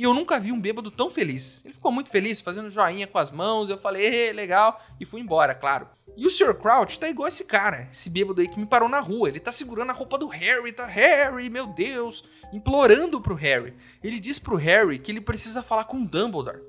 E 0.00 0.02
eu 0.02 0.14
nunca 0.14 0.40
vi 0.40 0.50
um 0.50 0.58
bêbado 0.58 0.90
tão 0.90 1.10
feliz. 1.10 1.60
Ele 1.62 1.74
ficou 1.74 1.92
muito 1.92 2.08
feliz, 2.08 2.40
fazendo 2.40 2.70
joinha 2.70 3.06
com 3.06 3.18
as 3.18 3.30
mãos. 3.30 3.68
Eu 3.68 3.76
falei, 3.76 4.32
legal, 4.32 4.82
e 4.98 5.04
fui 5.04 5.20
embora, 5.20 5.54
claro. 5.54 5.86
E 6.16 6.24
o 6.24 6.30
Sr. 6.30 6.54
Crouch 6.54 6.98
tá 6.98 7.06
igual 7.06 7.28
esse 7.28 7.44
cara, 7.44 7.86
esse 7.92 8.08
bêbado 8.08 8.40
aí 8.40 8.48
que 8.48 8.58
me 8.58 8.64
parou 8.64 8.88
na 8.88 8.98
rua. 9.00 9.28
Ele 9.28 9.38
tá 9.38 9.52
segurando 9.52 9.90
a 9.90 9.92
roupa 9.92 10.16
do 10.16 10.26
Harry, 10.26 10.72
tá? 10.72 10.86
Harry, 10.86 11.50
meu 11.50 11.66
Deus, 11.66 12.24
implorando 12.50 13.20
pro 13.20 13.34
Harry. 13.34 13.74
Ele 14.02 14.18
diz 14.18 14.38
pro 14.38 14.56
Harry 14.56 14.98
que 14.98 15.12
ele 15.12 15.20
precisa 15.20 15.62
falar 15.62 15.84
com 15.84 16.02
Dumbledore. 16.02 16.62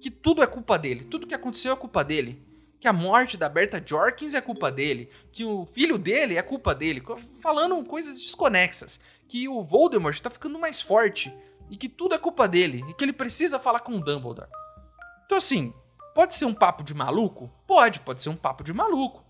Que 0.00 0.10
tudo 0.10 0.42
é 0.42 0.46
culpa 0.46 0.78
dele, 0.78 1.04
tudo 1.04 1.26
que 1.26 1.34
aconteceu 1.34 1.74
é 1.74 1.76
culpa 1.76 2.02
dele. 2.02 2.42
Que 2.80 2.88
a 2.88 2.92
morte 2.94 3.36
da 3.36 3.50
Berta 3.50 3.82
Jorkins 3.84 4.32
é 4.32 4.40
culpa 4.40 4.72
dele, 4.72 5.10
que 5.30 5.44
o 5.44 5.66
filho 5.66 5.98
dele 5.98 6.38
é 6.38 6.42
culpa 6.42 6.74
dele, 6.74 7.02
falando 7.38 7.84
coisas 7.84 8.18
desconexas, 8.18 8.98
que 9.28 9.46
o 9.46 9.62
Voldemort 9.62 10.18
tá 10.20 10.30
ficando 10.30 10.58
mais 10.58 10.80
forte, 10.80 11.30
e 11.70 11.76
que 11.76 11.88
tudo 11.88 12.14
é 12.14 12.18
culpa 12.18 12.46
dele 12.46 12.84
e 12.88 12.94
que 12.94 13.04
ele 13.04 13.12
precisa 13.12 13.58
falar 13.58 13.80
com 13.80 13.92
o 13.92 14.00
Dumbledore. 14.00 14.48
Então, 15.26 15.38
assim, 15.38 15.74
pode 16.14 16.34
ser 16.34 16.44
um 16.44 16.54
papo 16.54 16.82
de 16.82 16.94
maluco? 16.94 17.50
Pode, 17.66 18.00
pode 18.00 18.22
ser 18.22 18.30
um 18.30 18.36
papo 18.36 18.64
de 18.64 18.72
maluco. 18.72 19.24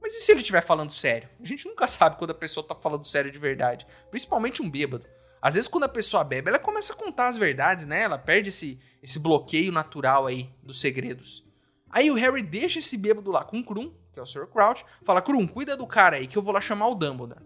Mas 0.00 0.14
e 0.14 0.20
se 0.20 0.32
ele 0.32 0.40
estiver 0.40 0.62
falando 0.62 0.92
sério? 0.92 1.28
A 1.40 1.46
gente 1.46 1.66
nunca 1.66 1.86
sabe 1.88 2.18
quando 2.18 2.32
a 2.32 2.34
pessoa 2.34 2.66
tá 2.66 2.74
falando 2.74 3.04
sério 3.04 3.30
de 3.30 3.38
verdade, 3.38 3.86
principalmente 4.10 4.62
um 4.62 4.70
bêbado. 4.70 5.06
Às 5.40 5.54
vezes, 5.54 5.68
quando 5.68 5.84
a 5.84 5.88
pessoa 5.88 6.24
bebe, 6.24 6.48
ela 6.48 6.58
começa 6.58 6.94
a 6.94 6.96
contar 6.96 7.28
as 7.28 7.36
verdades, 7.36 7.84
né? 7.84 8.02
Ela 8.02 8.16
perde 8.16 8.48
esse, 8.48 8.80
esse 9.02 9.18
bloqueio 9.18 9.70
natural 9.70 10.26
aí 10.26 10.50
dos 10.62 10.80
segredos. 10.80 11.44
Aí 11.90 12.10
o 12.10 12.14
Harry 12.14 12.42
deixa 12.42 12.78
esse 12.78 12.96
bêbado 12.96 13.30
lá 13.30 13.44
com 13.44 13.58
o 13.58 13.64
Krum, 13.64 13.92
que 14.12 14.18
é 14.18 14.22
o 14.22 14.26
Sr. 14.26 14.46
Crouch, 14.46 14.84
fala: 15.04 15.20
Krum, 15.20 15.46
cuida 15.46 15.76
do 15.76 15.86
cara 15.86 16.16
aí 16.16 16.26
que 16.26 16.36
eu 16.36 16.42
vou 16.42 16.52
lá 16.52 16.60
chamar 16.60 16.88
o 16.88 16.94
Dumbledore. 16.94 17.44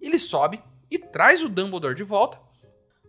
Ele 0.00 0.18
sobe 0.18 0.62
e 0.90 0.98
traz 0.98 1.42
o 1.42 1.48
Dumbledore 1.48 1.94
de 1.94 2.02
volta. 2.02 2.38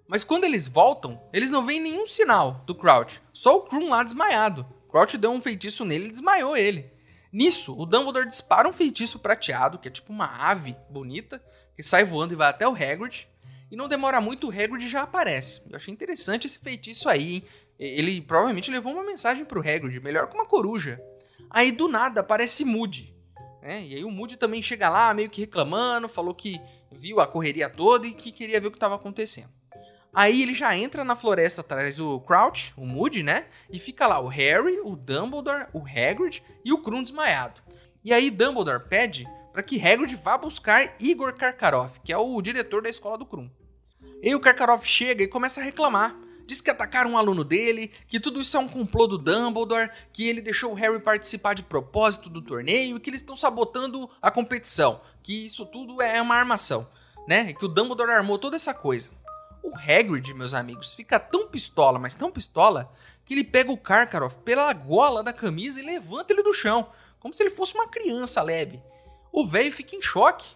Mas 0.10 0.24
quando 0.24 0.44
eles 0.44 0.68
voltam, 0.68 1.22
eles 1.32 1.52
não 1.52 1.64
veem 1.64 1.80
nenhum 1.80 2.04
sinal 2.04 2.64
do 2.66 2.74
Crouch, 2.74 3.22
só 3.32 3.58
o 3.58 3.62
Krum 3.62 3.90
lá 3.90 4.02
desmaiado. 4.02 4.66
Crouch 4.90 5.16
deu 5.20 5.30
um 5.30 5.40
feitiço 5.40 5.86
nele 5.86 6.08
e 6.08 6.12
desmaiou 6.12 6.58
ele. 6.58 6.92
Nisso, 7.32 7.78
o 7.78 7.86
Dumbledore 7.86 8.28
dispara 8.28 8.68
um 8.68 8.74
feitiço 8.74 9.20
prateado, 9.20 9.78
que 9.78 9.88
é 9.88 9.92
tipo 9.92 10.12
uma 10.12 10.26
ave 10.26 10.76
bonita, 10.90 11.40
que 11.76 11.84
sai 11.84 12.04
voando 12.04 12.34
e 12.34 12.36
vai 12.36 12.50
até 12.50 12.68
o 12.68 12.74
Hagrid. 12.74 13.28
E 13.70 13.76
não 13.76 13.88
demora 13.88 14.20
muito, 14.20 14.48
o 14.48 14.50
Hagrid 14.50 14.90
já 14.90 15.04
aparece. 15.04 15.62
Eu 15.70 15.78
achei 15.78 15.94
interessante 15.94 16.48
esse 16.48 16.58
feitiço 16.58 17.08
aí, 17.08 17.36
hein? 17.36 17.44
Ele 17.78 18.20
provavelmente 18.20 18.72
levou 18.72 18.92
uma 18.92 19.04
mensagem 19.04 19.46
pro 19.46 19.62
Hagrid, 19.62 20.00
melhor 20.00 20.28
que 20.28 20.34
uma 20.34 20.48
coruja. 20.48 21.00
Aí 21.52 21.72
do 21.72 21.88
nada 21.88 22.22
aparece 22.22 22.66
Moody. 22.66 23.16
Né? 23.62 23.86
E 23.86 23.94
aí 23.94 24.04
o 24.04 24.10
Moody 24.10 24.38
também 24.38 24.64
chega 24.64 24.90
lá, 24.90 25.14
meio 25.14 25.30
que 25.30 25.42
reclamando, 25.42 26.10
falou 26.10 26.34
que 26.34 26.60
viu 26.92 27.20
a 27.20 27.28
correria 27.28 27.70
toda 27.70 28.08
e 28.08 28.12
que 28.12 28.32
queria 28.32 28.60
ver 28.60 28.70
o 28.70 28.72
que 28.72 28.78
estava 28.78 28.96
acontecendo. 28.96 29.59
Aí 30.14 30.42
ele 30.42 30.54
já 30.54 30.76
entra 30.76 31.04
na 31.04 31.16
floresta 31.16 31.62
atrás 31.62 31.96
do 31.96 32.20
Crouch, 32.22 32.74
o 32.76 32.86
Moody, 32.86 33.22
né? 33.22 33.46
E 33.70 33.78
fica 33.78 34.08
lá 34.08 34.20
o 34.20 34.28
Harry, 34.28 34.80
o 34.84 34.96
Dumbledore, 34.96 35.68
o 35.72 35.80
Hagrid 35.86 36.44
e 36.66 36.74
o 36.74 36.80
Krum 36.80 37.04
desmaiado. 37.04 37.62
E 38.04 38.12
aí 38.12 38.32
Dumbledore 38.32 38.88
pede 38.88 39.28
para 39.52 39.62
que 39.62 39.80
Hagrid 39.80 40.16
vá 40.16 40.38
buscar 40.38 40.96
Igor 41.00 41.36
Karkaroff, 41.36 42.00
que 42.00 42.12
é 42.12 42.18
o 42.18 42.42
diretor 42.42 42.82
da 42.82 42.90
escola 42.90 43.18
do 43.18 43.26
Krum. 43.26 43.50
E 44.22 44.34
o 44.34 44.40
Karkaroff 44.40 44.88
chega 44.88 45.24
e 45.24 45.28
começa 45.28 45.62
a 45.62 45.64
reclamar. 45.64 46.16
Diz 46.46 46.62
que 46.62 46.72
atacaram 46.72 47.12
um 47.12 47.18
aluno 47.18 47.44
dele, 47.44 47.92
que 48.08 48.20
tudo 48.20 48.42
isso 48.42 48.58
é 48.58 48.60
um 48.60 48.68
complô 48.68 49.06
do 49.06 49.20
Dumbledore, 49.20 49.92
que 50.12 50.28
ele 50.28 50.42
deixou 50.42 50.72
o 50.72 50.76
Harry 50.76 51.00
participar 51.00 51.54
de 51.54 51.62
propósito 51.62 52.28
do 52.28 52.42
torneio 52.42 52.98
e 52.98 53.00
que 53.00 53.10
eles 53.10 53.22
estão 53.22 53.36
sabotando 53.36 54.10
a 54.20 54.32
competição, 54.32 55.00
que 55.22 55.46
isso 55.46 55.64
tudo 55.68 56.02
é 56.02 56.20
uma 56.20 56.36
armação, 56.36 56.90
né? 57.28 57.50
E 57.50 57.54
que 57.54 57.66
o 57.66 57.68
Dumbledore 57.68 58.10
armou 58.10 58.40
toda 58.40 58.56
essa 58.56 58.74
coisa. 58.74 59.12
O 59.62 59.76
Hagrid, 59.76 60.34
meus 60.34 60.54
amigos, 60.54 60.94
fica 60.94 61.20
tão 61.20 61.48
pistola, 61.48 62.00
mas 62.00 62.16
tão 62.16 62.32
pistola, 62.32 62.92
que 63.26 63.34
ele 63.34 63.44
pega 63.44 63.72
o 63.72 63.78
Karkaroff 63.78 64.36
pela 64.44 64.72
gola 64.74 65.22
da 65.22 65.34
camisa 65.34 65.80
e 65.80 65.86
levanta 65.86 66.34
ele 66.34 66.44
do 66.44 66.54
chão, 66.54 66.90
como 67.20 67.34
se 67.34 67.44
ele 67.44 67.50
fosse 67.50 67.74
uma 67.76 67.88
criança 67.88 68.42
leve. 68.42 68.82
O 69.32 69.46
velho 69.46 69.72
fica 69.72 69.96
em 69.96 70.02
choque, 70.02 70.56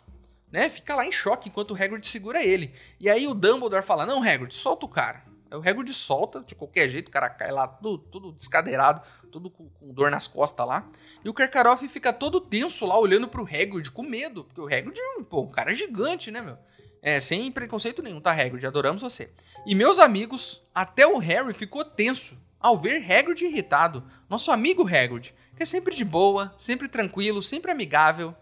né? 0.51 0.69
Fica 0.69 0.95
lá 0.95 1.05
em 1.05 1.11
choque 1.11 1.49
enquanto 1.49 1.71
o 1.71 1.75
Hagrid 1.75 2.05
segura 2.05 2.43
ele. 2.43 2.73
E 2.99 3.09
aí 3.09 3.27
o 3.27 3.33
Dumbledore 3.33 3.83
fala: 3.83 4.05
"Não, 4.05 4.23
Hagrid, 4.23 4.55
solta 4.55 4.85
o 4.85 4.89
cara". 4.89 5.23
Aí 5.53 5.57
o 5.57 5.61
Hagrid 5.61 5.93
solta, 5.93 6.41
de 6.41 6.55
qualquer 6.55 6.89
jeito, 6.89 7.09
o 7.09 7.11
cara 7.11 7.29
cai 7.29 7.51
lá 7.51 7.67
tudo, 7.67 7.99
tudo 7.99 8.31
descadeirado, 8.31 9.03
tudo 9.31 9.51
com, 9.51 9.69
com, 9.69 9.93
dor 9.93 10.09
nas 10.09 10.25
costas 10.25 10.65
lá. 10.65 10.89
E 11.23 11.29
o 11.29 11.33
Karkaroff 11.33 11.87
fica 11.87 12.11
todo 12.11 12.41
tenso 12.41 12.87
lá, 12.87 12.97
olhando 12.97 13.27
pro 13.27 13.43
Hagrid 13.43 13.91
com 13.91 14.01
medo, 14.01 14.45
porque 14.45 14.59
o 14.59 14.65
Hagrid, 14.65 14.99
pô, 15.29 15.41
um 15.41 15.49
cara 15.49 15.75
gigante, 15.75 16.31
né, 16.31 16.41
meu? 16.41 16.57
É, 17.03 17.19
sem 17.19 17.51
preconceito 17.51 18.01
nenhum, 18.01 18.21
tá, 18.21 18.31
Hagrid? 18.31 18.65
Adoramos 18.65 19.01
você. 19.01 19.29
E 19.65 19.75
meus 19.75 19.99
amigos, 19.99 20.63
até 20.73 21.05
o 21.05 21.17
Harry 21.17 21.53
ficou 21.53 21.83
tenso 21.83 22.41
ao 22.57 22.79
ver 22.79 23.03
Hagrid 23.03 23.43
irritado. 23.43 24.09
Nosso 24.29 24.49
amigo 24.51 24.87
Hagrid, 24.87 25.35
que 25.57 25.63
é 25.63 25.65
sempre 25.65 25.93
de 25.93 26.05
boa, 26.05 26.53
sempre 26.57 26.87
tranquilo, 26.87 27.41
sempre 27.41 27.71
amigável. 27.71 28.33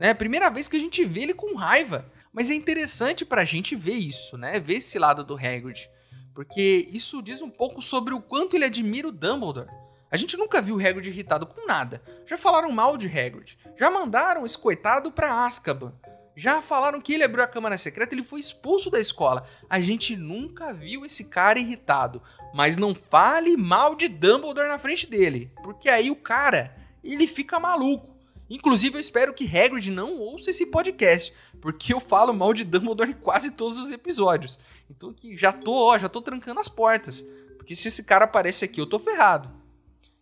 Né? 0.00 0.14
Primeira 0.14 0.48
vez 0.48 0.68
que 0.68 0.76
a 0.78 0.80
gente 0.80 1.04
vê 1.04 1.20
ele 1.20 1.34
com 1.34 1.54
raiva. 1.54 2.10
Mas 2.32 2.48
é 2.48 2.54
interessante 2.54 3.26
pra 3.26 3.44
gente 3.44 3.76
ver 3.76 3.96
isso, 3.96 4.38
né? 4.38 4.58
Ver 4.58 4.76
esse 4.76 4.98
lado 4.98 5.22
do 5.22 5.34
Hagrid. 5.34 5.90
Porque 6.34 6.88
isso 6.90 7.20
diz 7.20 7.42
um 7.42 7.50
pouco 7.50 7.82
sobre 7.82 8.14
o 8.14 8.22
quanto 8.22 8.56
ele 8.56 8.64
admira 8.64 9.08
o 9.08 9.12
Dumbledore. 9.12 9.68
A 10.10 10.16
gente 10.16 10.36
nunca 10.36 10.62
viu 10.62 10.76
o 10.76 10.80
Hagrid 10.80 11.08
irritado 11.08 11.46
com 11.46 11.66
nada. 11.66 12.02
Já 12.24 12.38
falaram 12.38 12.72
mal 12.72 12.96
de 12.96 13.06
Hagrid. 13.06 13.58
Já 13.78 13.90
mandaram 13.90 14.46
esse 14.46 14.56
coitado 14.56 15.12
pra 15.12 15.44
Azkaban. 15.44 15.92
Já 16.38 16.62
falaram 16.62 17.00
que 17.00 17.12
ele 17.12 17.24
abriu 17.24 17.42
a 17.42 17.48
câmara 17.48 17.76
secreta, 17.76 18.14
ele 18.14 18.22
foi 18.22 18.38
expulso 18.38 18.92
da 18.92 19.00
escola. 19.00 19.44
A 19.68 19.80
gente 19.80 20.16
nunca 20.16 20.72
viu 20.72 21.04
esse 21.04 21.24
cara 21.24 21.58
irritado. 21.58 22.22
Mas 22.54 22.76
não 22.76 22.94
fale 22.94 23.56
mal 23.56 23.96
de 23.96 24.06
Dumbledore 24.06 24.68
na 24.68 24.78
frente 24.78 25.04
dele, 25.04 25.50
porque 25.64 25.88
aí 25.88 26.12
o 26.12 26.14
cara, 26.14 26.76
ele 27.02 27.26
fica 27.26 27.58
maluco. 27.58 28.16
Inclusive, 28.48 28.94
eu 28.94 29.00
espero 29.00 29.34
que 29.34 29.44
Hagrid 29.44 29.90
não 29.90 30.16
ouça 30.16 30.50
esse 30.50 30.66
podcast, 30.66 31.34
porque 31.60 31.92
eu 31.92 31.98
falo 31.98 32.32
mal 32.32 32.54
de 32.54 32.62
Dumbledore 32.62 33.10
em 33.10 33.14
quase 33.14 33.56
todos 33.56 33.80
os 33.80 33.90
episódios. 33.90 34.60
Então, 34.88 35.12
que 35.12 35.36
já 35.36 35.50
tô, 35.50 35.72
ó, 35.72 35.98
já 35.98 36.08
tô 36.08 36.22
trancando 36.22 36.60
as 36.60 36.68
portas, 36.68 37.20
porque 37.56 37.74
se 37.74 37.88
esse 37.88 38.04
cara 38.04 38.26
aparece 38.26 38.64
aqui, 38.64 38.80
eu 38.80 38.86
tô 38.86 39.00
ferrado. 39.00 39.50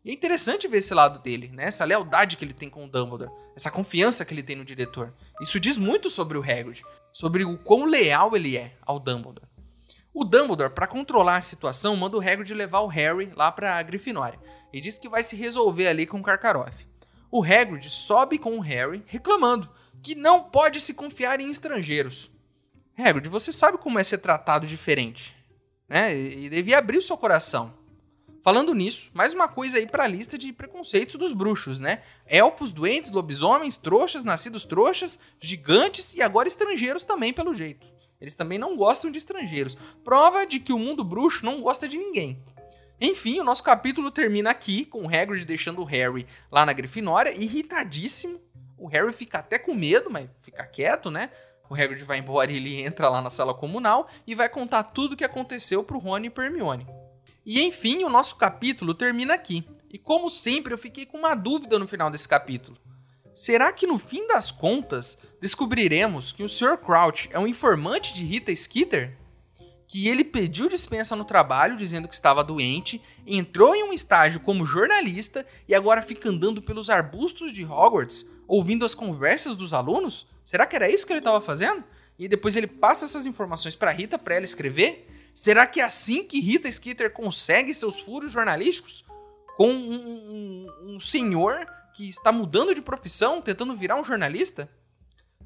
E 0.02 0.10
é 0.10 0.14
interessante 0.14 0.66
ver 0.66 0.78
esse 0.78 0.94
lado 0.94 1.18
dele, 1.18 1.48
né? 1.48 1.64
Essa 1.64 1.84
lealdade 1.84 2.38
que 2.38 2.44
ele 2.44 2.54
tem 2.54 2.70
com 2.70 2.86
o 2.86 2.88
Dumbledore, 2.88 3.30
essa 3.54 3.70
confiança 3.70 4.24
que 4.24 4.32
ele 4.32 4.42
tem 4.42 4.56
no 4.56 4.64
diretor. 4.64 5.12
Isso 5.40 5.60
diz 5.60 5.76
muito 5.76 6.08
sobre 6.08 6.38
o 6.38 6.42
Hagrid, 6.42 6.82
sobre 7.12 7.44
o 7.44 7.58
quão 7.58 7.84
leal 7.84 8.34
ele 8.34 8.56
é 8.56 8.74
ao 8.82 8.98
Dumbledore. 8.98 9.46
O 10.12 10.24
Dumbledore, 10.24 10.72
para 10.72 10.86
controlar 10.86 11.36
a 11.36 11.42
situação, 11.42 11.94
manda 11.94 12.16
o 12.16 12.20
Hagrid 12.20 12.52
levar 12.54 12.80
o 12.80 12.86
Harry 12.86 13.30
lá 13.36 13.52
para 13.52 13.82
Grifinória 13.82 14.40
e 14.72 14.80
diz 14.80 14.98
que 14.98 15.08
vai 15.08 15.22
se 15.22 15.36
resolver 15.36 15.88
ali 15.88 16.06
com 16.06 16.18
o 16.18 16.22
Karkaroff. 16.22 16.86
O 17.30 17.44
Hagrid 17.44 17.88
sobe 17.90 18.38
com 18.38 18.56
o 18.56 18.60
Harry 18.60 19.04
reclamando 19.06 19.68
que 20.02 20.14
não 20.14 20.44
pode 20.44 20.80
se 20.80 20.94
confiar 20.94 21.40
em 21.40 21.50
estrangeiros. 21.50 22.30
Hagrid, 22.96 23.28
você 23.28 23.52
sabe 23.52 23.76
como 23.76 23.98
é 23.98 24.04
ser 24.04 24.18
tratado 24.18 24.66
diferente, 24.66 25.36
né? 25.86 26.16
E 26.16 26.48
devia 26.48 26.78
abrir 26.78 26.96
o 26.96 27.02
seu 27.02 27.16
coração. 27.16 27.74
Falando 28.46 28.74
nisso, 28.74 29.10
mais 29.12 29.34
uma 29.34 29.48
coisa 29.48 29.76
aí 29.76 29.88
para 29.88 30.04
a 30.04 30.06
lista 30.06 30.38
de 30.38 30.52
preconceitos 30.52 31.16
dos 31.16 31.32
bruxos, 31.32 31.80
né? 31.80 32.02
Elfos, 32.28 32.70
doentes, 32.70 33.10
lobisomens, 33.10 33.76
trouxas, 33.76 34.22
nascidos 34.22 34.62
trouxas, 34.62 35.18
gigantes 35.40 36.14
e 36.14 36.22
agora 36.22 36.46
estrangeiros 36.46 37.02
também, 37.02 37.32
pelo 37.32 37.52
jeito. 37.52 37.88
Eles 38.20 38.36
também 38.36 38.56
não 38.56 38.76
gostam 38.76 39.10
de 39.10 39.18
estrangeiros. 39.18 39.76
Prova 40.04 40.46
de 40.46 40.60
que 40.60 40.72
o 40.72 40.78
mundo 40.78 41.02
bruxo 41.02 41.44
não 41.44 41.60
gosta 41.60 41.88
de 41.88 41.98
ninguém. 41.98 42.40
Enfim, 43.00 43.40
o 43.40 43.44
nosso 43.44 43.64
capítulo 43.64 44.12
termina 44.12 44.50
aqui, 44.50 44.84
com 44.84 45.02
o 45.02 45.08
Hagrid 45.08 45.44
deixando 45.44 45.82
o 45.82 45.84
Harry 45.84 46.24
lá 46.48 46.64
na 46.64 46.72
Grifinória, 46.72 47.34
irritadíssimo. 47.36 48.40
O 48.78 48.86
Harry 48.86 49.12
fica 49.12 49.38
até 49.38 49.58
com 49.58 49.74
medo, 49.74 50.08
mas 50.08 50.30
fica 50.38 50.64
quieto, 50.64 51.10
né? 51.10 51.32
O 51.68 51.74
Hagrid 51.74 52.04
vai 52.04 52.18
embora 52.18 52.52
e 52.52 52.58
ele 52.58 52.80
entra 52.80 53.08
lá 53.08 53.20
na 53.20 53.28
sala 53.28 53.52
comunal 53.52 54.06
e 54.24 54.36
vai 54.36 54.48
contar 54.48 54.84
tudo 54.84 55.14
o 55.14 55.16
que 55.16 55.24
aconteceu 55.24 55.82
pro 55.82 55.98
Rony 55.98 56.28
e 56.28 56.40
Hermione. 56.40 57.05
E 57.46 57.62
enfim, 57.62 58.02
o 58.02 58.08
nosso 58.08 58.34
capítulo 58.34 58.92
termina 58.92 59.32
aqui. 59.32 59.64
E 59.88 59.96
como 59.96 60.28
sempre, 60.28 60.74
eu 60.74 60.78
fiquei 60.78 61.06
com 61.06 61.16
uma 61.16 61.36
dúvida 61.36 61.78
no 61.78 61.86
final 61.86 62.10
desse 62.10 62.26
capítulo. 62.26 62.76
Será 63.32 63.72
que 63.72 63.86
no 63.86 63.98
fim 63.98 64.26
das 64.26 64.50
contas 64.50 65.16
descobriremos 65.40 66.32
que 66.32 66.42
o 66.42 66.48
Sr. 66.48 66.76
Crouch 66.76 67.28
é 67.30 67.38
um 67.38 67.46
informante 67.46 68.12
de 68.12 68.24
Rita 68.24 68.54
Skeeter? 68.54 69.16
Que 69.86 70.08
ele 70.08 70.24
pediu 70.24 70.68
dispensa 70.68 71.14
no 71.14 71.24
trabalho 71.24 71.76
dizendo 71.76 72.08
que 72.08 72.14
estava 72.14 72.42
doente, 72.42 73.00
entrou 73.24 73.76
em 73.76 73.84
um 73.84 73.92
estágio 73.92 74.40
como 74.40 74.66
jornalista 74.66 75.46
e 75.68 75.74
agora 75.74 76.02
fica 76.02 76.28
andando 76.28 76.60
pelos 76.60 76.90
arbustos 76.90 77.52
de 77.52 77.64
Hogwarts 77.64 78.28
ouvindo 78.48 78.84
as 78.84 78.94
conversas 78.94 79.54
dos 79.54 79.72
alunos? 79.72 80.26
Será 80.44 80.66
que 80.66 80.74
era 80.74 80.90
isso 80.90 81.06
que 81.06 81.12
ele 81.12 81.20
estava 81.20 81.40
fazendo? 81.40 81.84
E 82.18 82.26
depois 82.26 82.56
ele 82.56 82.66
passa 82.66 83.04
essas 83.04 83.24
informações 83.24 83.76
para 83.76 83.92
Rita 83.92 84.18
para 84.18 84.34
ela 84.34 84.44
escrever? 84.44 85.06
Será 85.36 85.66
que 85.66 85.82
é 85.82 85.84
assim 85.84 86.24
que 86.24 86.40
Rita 86.40 86.72
Skeeter 86.72 87.12
consegue 87.12 87.74
seus 87.74 88.00
furos 88.00 88.32
jornalísticos? 88.32 89.04
Com 89.58 89.68
um, 89.68 89.94
um, 89.94 90.94
um 90.94 90.98
senhor 90.98 91.66
que 91.94 92.08
está 92.08 92.32
mudando 92.32 92.74
de 92.74 92.80
profissão, 92.80 93.42
tentando 93.42 93.76
virar 93.76 94.00
um 94.00 94.04
jornalista? 94.04 94.66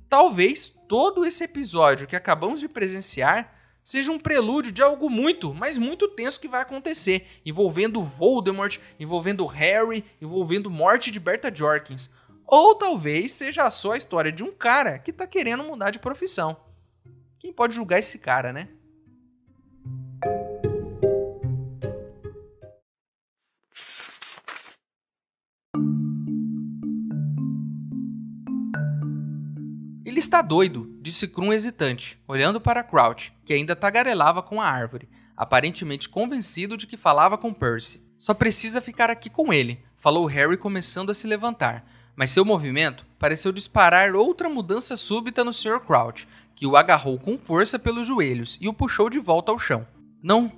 Talvez 0.08 0.68
todo 0.88 1.24
esse 1.24 1.42
episódio 1.42 2.06
que 2.06 2.14
acabamos 2.14 2.60
de 2.60 2.68
presenciar 2.68 3.52
seja 3.82 4.12
um 4.12 4.18
prelúdio 4.20 4.70
de 4.70 4.80
algo 4.80 5.10
muito, 5.10 5.52
mas 5.52 5.76
muito 5.76 6.06
tenso 6.06 6.38
que 6.38 6.46
vai 6.46 6.62
acontecer, 6.62 7.26
envolvendo 7.44 8.04
Voldemort, 8.04 8.78
envolvendo 8.96 9.44
Harry, 9.44 10.04
envolvendo 10.22 10.70
morte 10.70 11.10
de 11.10 11.18
Berta 11.18 11.52
Jorkins. 11.52 12.10
Ou 12.46 12.76
talvez 12.76 13.32
seja 13.32 13.68
só 13.72 13.94
a 13.94 13.98
história 13.98 14.30
de 14.30 14.44
um 14.44 14.52
cara 14.52 15.00
que 15.00 15.10
está 15.10 15.26
querendo 15.26 15.64
mudar 15.64 15.90
de 15.90 15.98
profissão. 15.98 16.56
Quem 17.40 17.52
pode 17.52 17.74
julgar 17.74 17.98
esse 17.98 18.20
cara, 18.20 18.52
né? 18.52 18.68
Está 30.30 30.42
doido, 30.42 30.96
disse 31.00 31.26
Krum 31.26 31.52
hesitante, 31.52 32.16
olhando 32.28 32.60
para 32.60 32.84
Crouch, 32.84 33.32
que 33.44 33.52
ainda 33.52 33.74
tagarelava 33.74 34.40
com 34.40 34.60
a 34.60 34.64
árvore, 34.64 35.08
aparentemente 35.36 36.08
convencido 36.08 36.76
de 36.76 36.86
que 36.86 36.96
falava 36.96 37.36
com 37.36 37.52
Percy. 37.52 38.08
Só 38.16 38.32
precisa 38.32 38.80
ficar 38.80 39.10
aqui 39.10 39.28
com 39.28 39.52
ele, 39.52 39.82
falou 39.96 40.26
Harry 40.26 40.56
começando 40.56 41.10
a 41.10 41.14
se 41.14 41.26
levantar, 41.26 41.84
mas 42.14 42.30
seu 42.30 42.44
movimento 42.44 43.04
pareceu 43.18 43.50
disparar 43.50 44.14
outra 44.14 44.48
mudança 44.48 44.96
súbita 44.96 45.42
no 45.42 45.52
Sr. 45.52 45.80
Crouch, 45.80 46.28
que 46.54 46.64
o 46.64 46.76
agarrou 46.76 47.18
com 47.18 47.36
força 47.36 47.76
pelos 47.76 48.06
joelhos 48.06 48.56
e 48.60 48.68
o 48.68 48.72
puxou 48.72 49.10
de 49.10 49.18
volta 49.18 49.50
ao 49.50 49.58
chão. 49.58 49.84
Não 50.22 50.52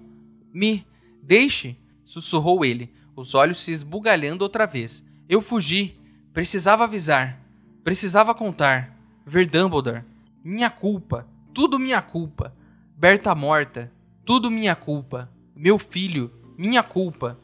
me 0.52 0.86
deixe, 1.22 1.78
sussurrou 2.04 2.62
ele, 2.62 2.92
os 3.16 3.34
olhos 3.34 3.58
se 3.58 3.72
esbugalhando 3.72 4.44
outra 4.44 4.66
vez. 4.66 5.08
Eu 5.26 5.40
fugi. 5.40 5.98
Precisava 6.32 6.84
avisar. 6.84 7.40
Precisava 7.82 8.34
contar. 8.34 9.01
Ver 9.24 9.46
Dumbledore. 9.46 10.04
Minha 10.44 10.70
culpa. 10.70 11.28
Tudo 11.54 11.78
minha 11.78 12.02
culpa. 12.02 12.54
Berta 12.96 13.34
morta. 13.34 13.92
Tudo 14.24 14.50
minha 14.50 14.74
culpa. 14.74 15.30
Meu 15.54 15.78
filho. 15.78 16.30
Minha 16.58 16.82
culpa. 16.82 17.38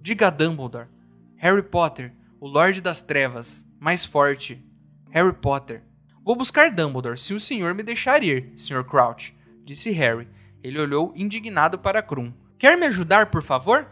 Diga 0.00 0.30
Dumbledore. 0.30 0.88
Harry 1.36 1.62
Potter, 1.62 2.12
o 2.40 2.46
Lorde 2.46 2.80
das 2.80 3.02
Trevas, 3.02 3.66
mais 3.78 4.04
forte. 4.04 4.64
Harry 5.10 5.32
Potter. 5.32 5.82
Vou 6.24 6.34
buscar 6.34 6.70
Dumbledore, 6.70 7.18
se 7.18 7.34
o 7.34 7.40
senhor 7.40 7.74
me 7.74 7.82
deixar 7.82 8.22
ir, 8.22 8.50
Sr. 8.56 8.82
Crouch, 8.84 9.34
disse 9.62 9.90
Harry. 9.92 10.26
Ele 10.62 10.80
olhou 10.80 11.12
indignado 11.14 11.78
para 11.78 12.02
Krum. 12.02 12.32
Quer 12.58 12.78
me 12.78 12.86
ajudar, 12.86 13.30
por 13.30 13.42
favor? 13.42 13.86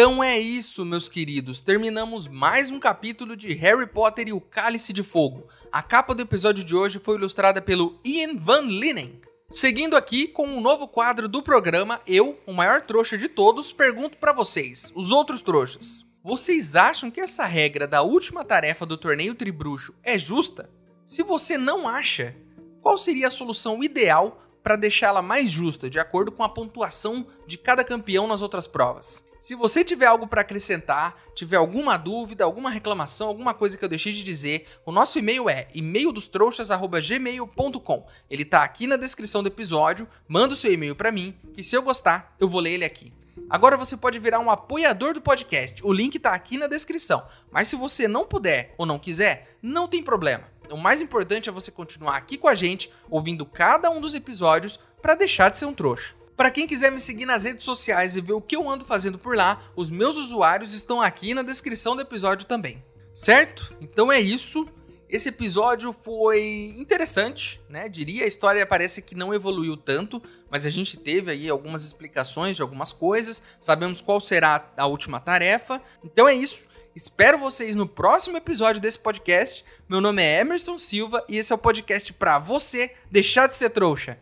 Então 0.00 0.22
é 0.22 0.38
isso, 0.38 0.84
meus 0.84 1.08
queridos. 1.08 1.60
Terminamos 1.60 2.28
mais 2.28 2.70
um 2.70 2.78
capítulo 2.78 3.34
de 3.34 3.52
Harry 3.54 3.84
Potter 3.84 4.28
e 4.28 4.32
o 4.32 4.40
Cálice 4.40 4.92
de 4.92 5.02
Fogo. 5.02 5.48
A 5.72 5.82
capa 5.82 6.14
do 6.14 6.22
episódio 6.22 6.62
de 6.62 6.76
hoje 6.76 7.00
foi 7.00 7.16
ilustrada 7.16 7.60
pelo 7.60 7.98
Ian 8.04 8.36
Van 8.36 8.60
Linen. 8.60 9.20
Seguindo 9.50 9.96
aqui 9.96 10.28
com 10.28 10.46
um 10.46 10.60
novo 10.60 10.86
quadro 10.86 11.26
do 11.26 11.42
programa, 11.42 12.00
eu, 12.06 12.38
o 12.46 12.52
maior 12.52 12.82
trouxa 12.82 13.18
de 13.18 13.28
todos, 13.28 13.72
pergunto 13.72 14.18
para 14.18 14.32
vocês, 14.32 14.92
os 14.94 15.10
outros 15.10 15.42
trouxas. 15.42 16.04
Vocês 16.22 16.76
acham 16.76 17.10
que 17.10 17.20
essa 17.20 17.44
regra 17.44 17.88
da 17.88 18.00
última 18.00 18.44
tarefa 18.44 18.86
do 18.86 18.96
torneio 18.96 19.34
Tribruxo 19.34 19.96
é 20.04 20.16
justa? 20.16 20.70
Se 21.04 21.24
você 21.24 21.58
não 21.58 21.88
acha, 21.88 22.36
qual 22.80 22.96
seria 22.96 23.26
a 23.26 23.30
solução 23.30 23.82
ideal 23.82 24.40
para 24.62 24.76
deixá-la 24.76 25.22
mais 25.22 25.50
justa, 25.50 25.90
de 25.90 25.98
acordo 25.98 26.30
com 26.30 26.44
a 26.44 26.48
pontuação 26.48 27.26
de 27.48 27.58
cada 27.58 27.82
campeão 27.82 28.28
nas 28.28 28.42
outras 28.42 28.68
provas? 28.68 29.26
Se 29.40 29.54
você 29.54 29.84
tiver 29.84 30.06
algo 30.06 30.26
para 30.26 30.40
acrescentar, 30.40 31.14
tiver 31.34 31.56
alguma 31.56 31.96
dúvida, 31.96 32.42
alguma 32.44 32.70
reclamação, 32.70 33.28
alguma 33.28 33.54
coisa 33.54 33.76
que 33.76 33.84
eu 33.84 33.88
deixei 33.88 34.12
de 34.12 34.24
dizer, 34.24 34.66
o 34.84 34.90
nosso 34.90 35.16
e-mail 35.18 35.48
é 35.48 35.68
e-maildostrouxas@gmail.com. 35.74 38.06
Ele 38.28 38.44
tá 38.44 38.64
aqui 38.64 38.88
na 38.88 38.96
descrição 38.96 39.42
do 39.42 39.48
episódio. 39.48 40.08
Manda 40.26 40.54
o 40.54 40.56
seu 40.56 40.72
e-mail 40.72 40.96
para 40.96 41.12
mim, 41.12 41.38
que 41.54 41.62
se 41.62 41.76
eu 41.76 41.82
gostar, 41.82 42.34
eu 42.40 42.48
vou 42.48 42.60
ler 42.60 42.72
ele 42.72 42.84
aqui. 42.84 43.12
Agora 43.48 43.76
você 43.76 43.96
pode 43.96 44.18
virar 44.18 44.40
um 44.40 44.50
apoiador 44.50 45.14
do 45.14 45.22
podcast. 45.22 45.86
O 45.86 45.92
link 45.92 46.18
tá 46.18 46.34
aqui 46.34 46.58
na 46.58 46.66
descrição. 46.66 47.24
Mas 47.50 47.68
se 47.68 47.76
você 47.76 48.08
não 48.08 48.26
puder 48.26 48.74
ou 48.76 48.84
não 48.84 48.98
quiser, 48.98 49.56
não 49.62 49.86
tem 49.86 50.02
problema. 50.02 50.48
O 50.70 50.76
mais 50.76 51.00
importante 51.00 51.48
é 51.48 51.52
você 51.52 51.70
continuar 51.70 52.16
aqui 52.16 52.36
com 52.36 52.48
a 52.48 52.54
gente, 52.54 52.92
ouvindo 53.08 53.46
cada 53.46 53.88
um 53.88 54.00
dos 54.00 54.14
episódios 54.14 54.80
para 55.00 55.14
deixar 55.14 55.48
de 55.48 55.56
ser 55.56 55.64
um 55.64 55.72
trouxa. 55.72 56.17
Para 56.38 56.52
quem 56.52 56.68
quiser 56.68 56.92
me 56.92 57.00
seguir 57.00 57.26
nas 57.26 57.42
redes 57.42 57.64
sociais 57.64 58.14
e 58.14 58.20
ver 58.20 58.32
o 58.32 58.40
que 58.40 58.54
eu 58.54 58.70
ando 58.70 58.84
fazendo 58.84 59.18
por 59.18 59.36
lá, 59.36 59.60
os 59.74 59.90
meus 59.90 60.16
usuários 60.16 60.72
estão 60.72 61.02
aqui 61.02 61.34
na 61.34 61.42
descrição 61.42 61.96
do 61.96 62.02
episódio 62.02 62.46
também. 62.46 62.80
Certo? 63.12 63.76
Então 63.80 64.12
é 64.12 64.20
isso. 64.20 64.64
Esse 65.10 65.30
episódio 65.30 65.92
foi 65.92 66.76
interessante, 66.78 67.60
né? 67.68 67.88
Diria, 67.88 68.22
a 68.22 68.28
história 68.28 68.64
parece 68.64 69.02
que 69.02 69.16
não 69.16 69.34
evoluiu 69.34 69.76
tanto, 69.76 70.22
mas 70.48 70.64
a 70.64 70.70
gente 70.70 70.96
teve 70.96 71.32
aí 71.32 71.48
algumas 71.48 71.84
explicações 71.84 72.54
de 72.54 72.62
algumas 72.62 72.92
coisas, 72.92 73.42
sabemos 73.58 74.00
qual 74.00 74.20
será 74.20 74.72
a 74.76 74.86
última 74.86 75.18
tarefa. 75.18 75.82
Então 76.04 76.28
é 76.28 76.34
isso. 76.34 76.66
Espero 76.94 77.36
vocês 77.36 77.74
no 77.74 77.88
próximo 77.88 78.36
episódio 78.36 78.80
desse 78.80 79.00
podcast. 79.00 79.64
Meu 79.88 80.00
nome 80.00 80.22
é 80.22 80.40
Emerson 80.40 80.78
Silva 80.78 81.24
e 81.28 81.36
esse 81.36 81.52
é 81.52 81.56
o 81.56 81.58
podcast 81.58 82.12
para 82.12 82.38
você 82.38 82.94
deixar 83.10 83.48
de 83.48 83.56
ser 83.56 83.70
trouxa. 83.70 84.20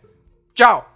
Tchau! 0.55 0.96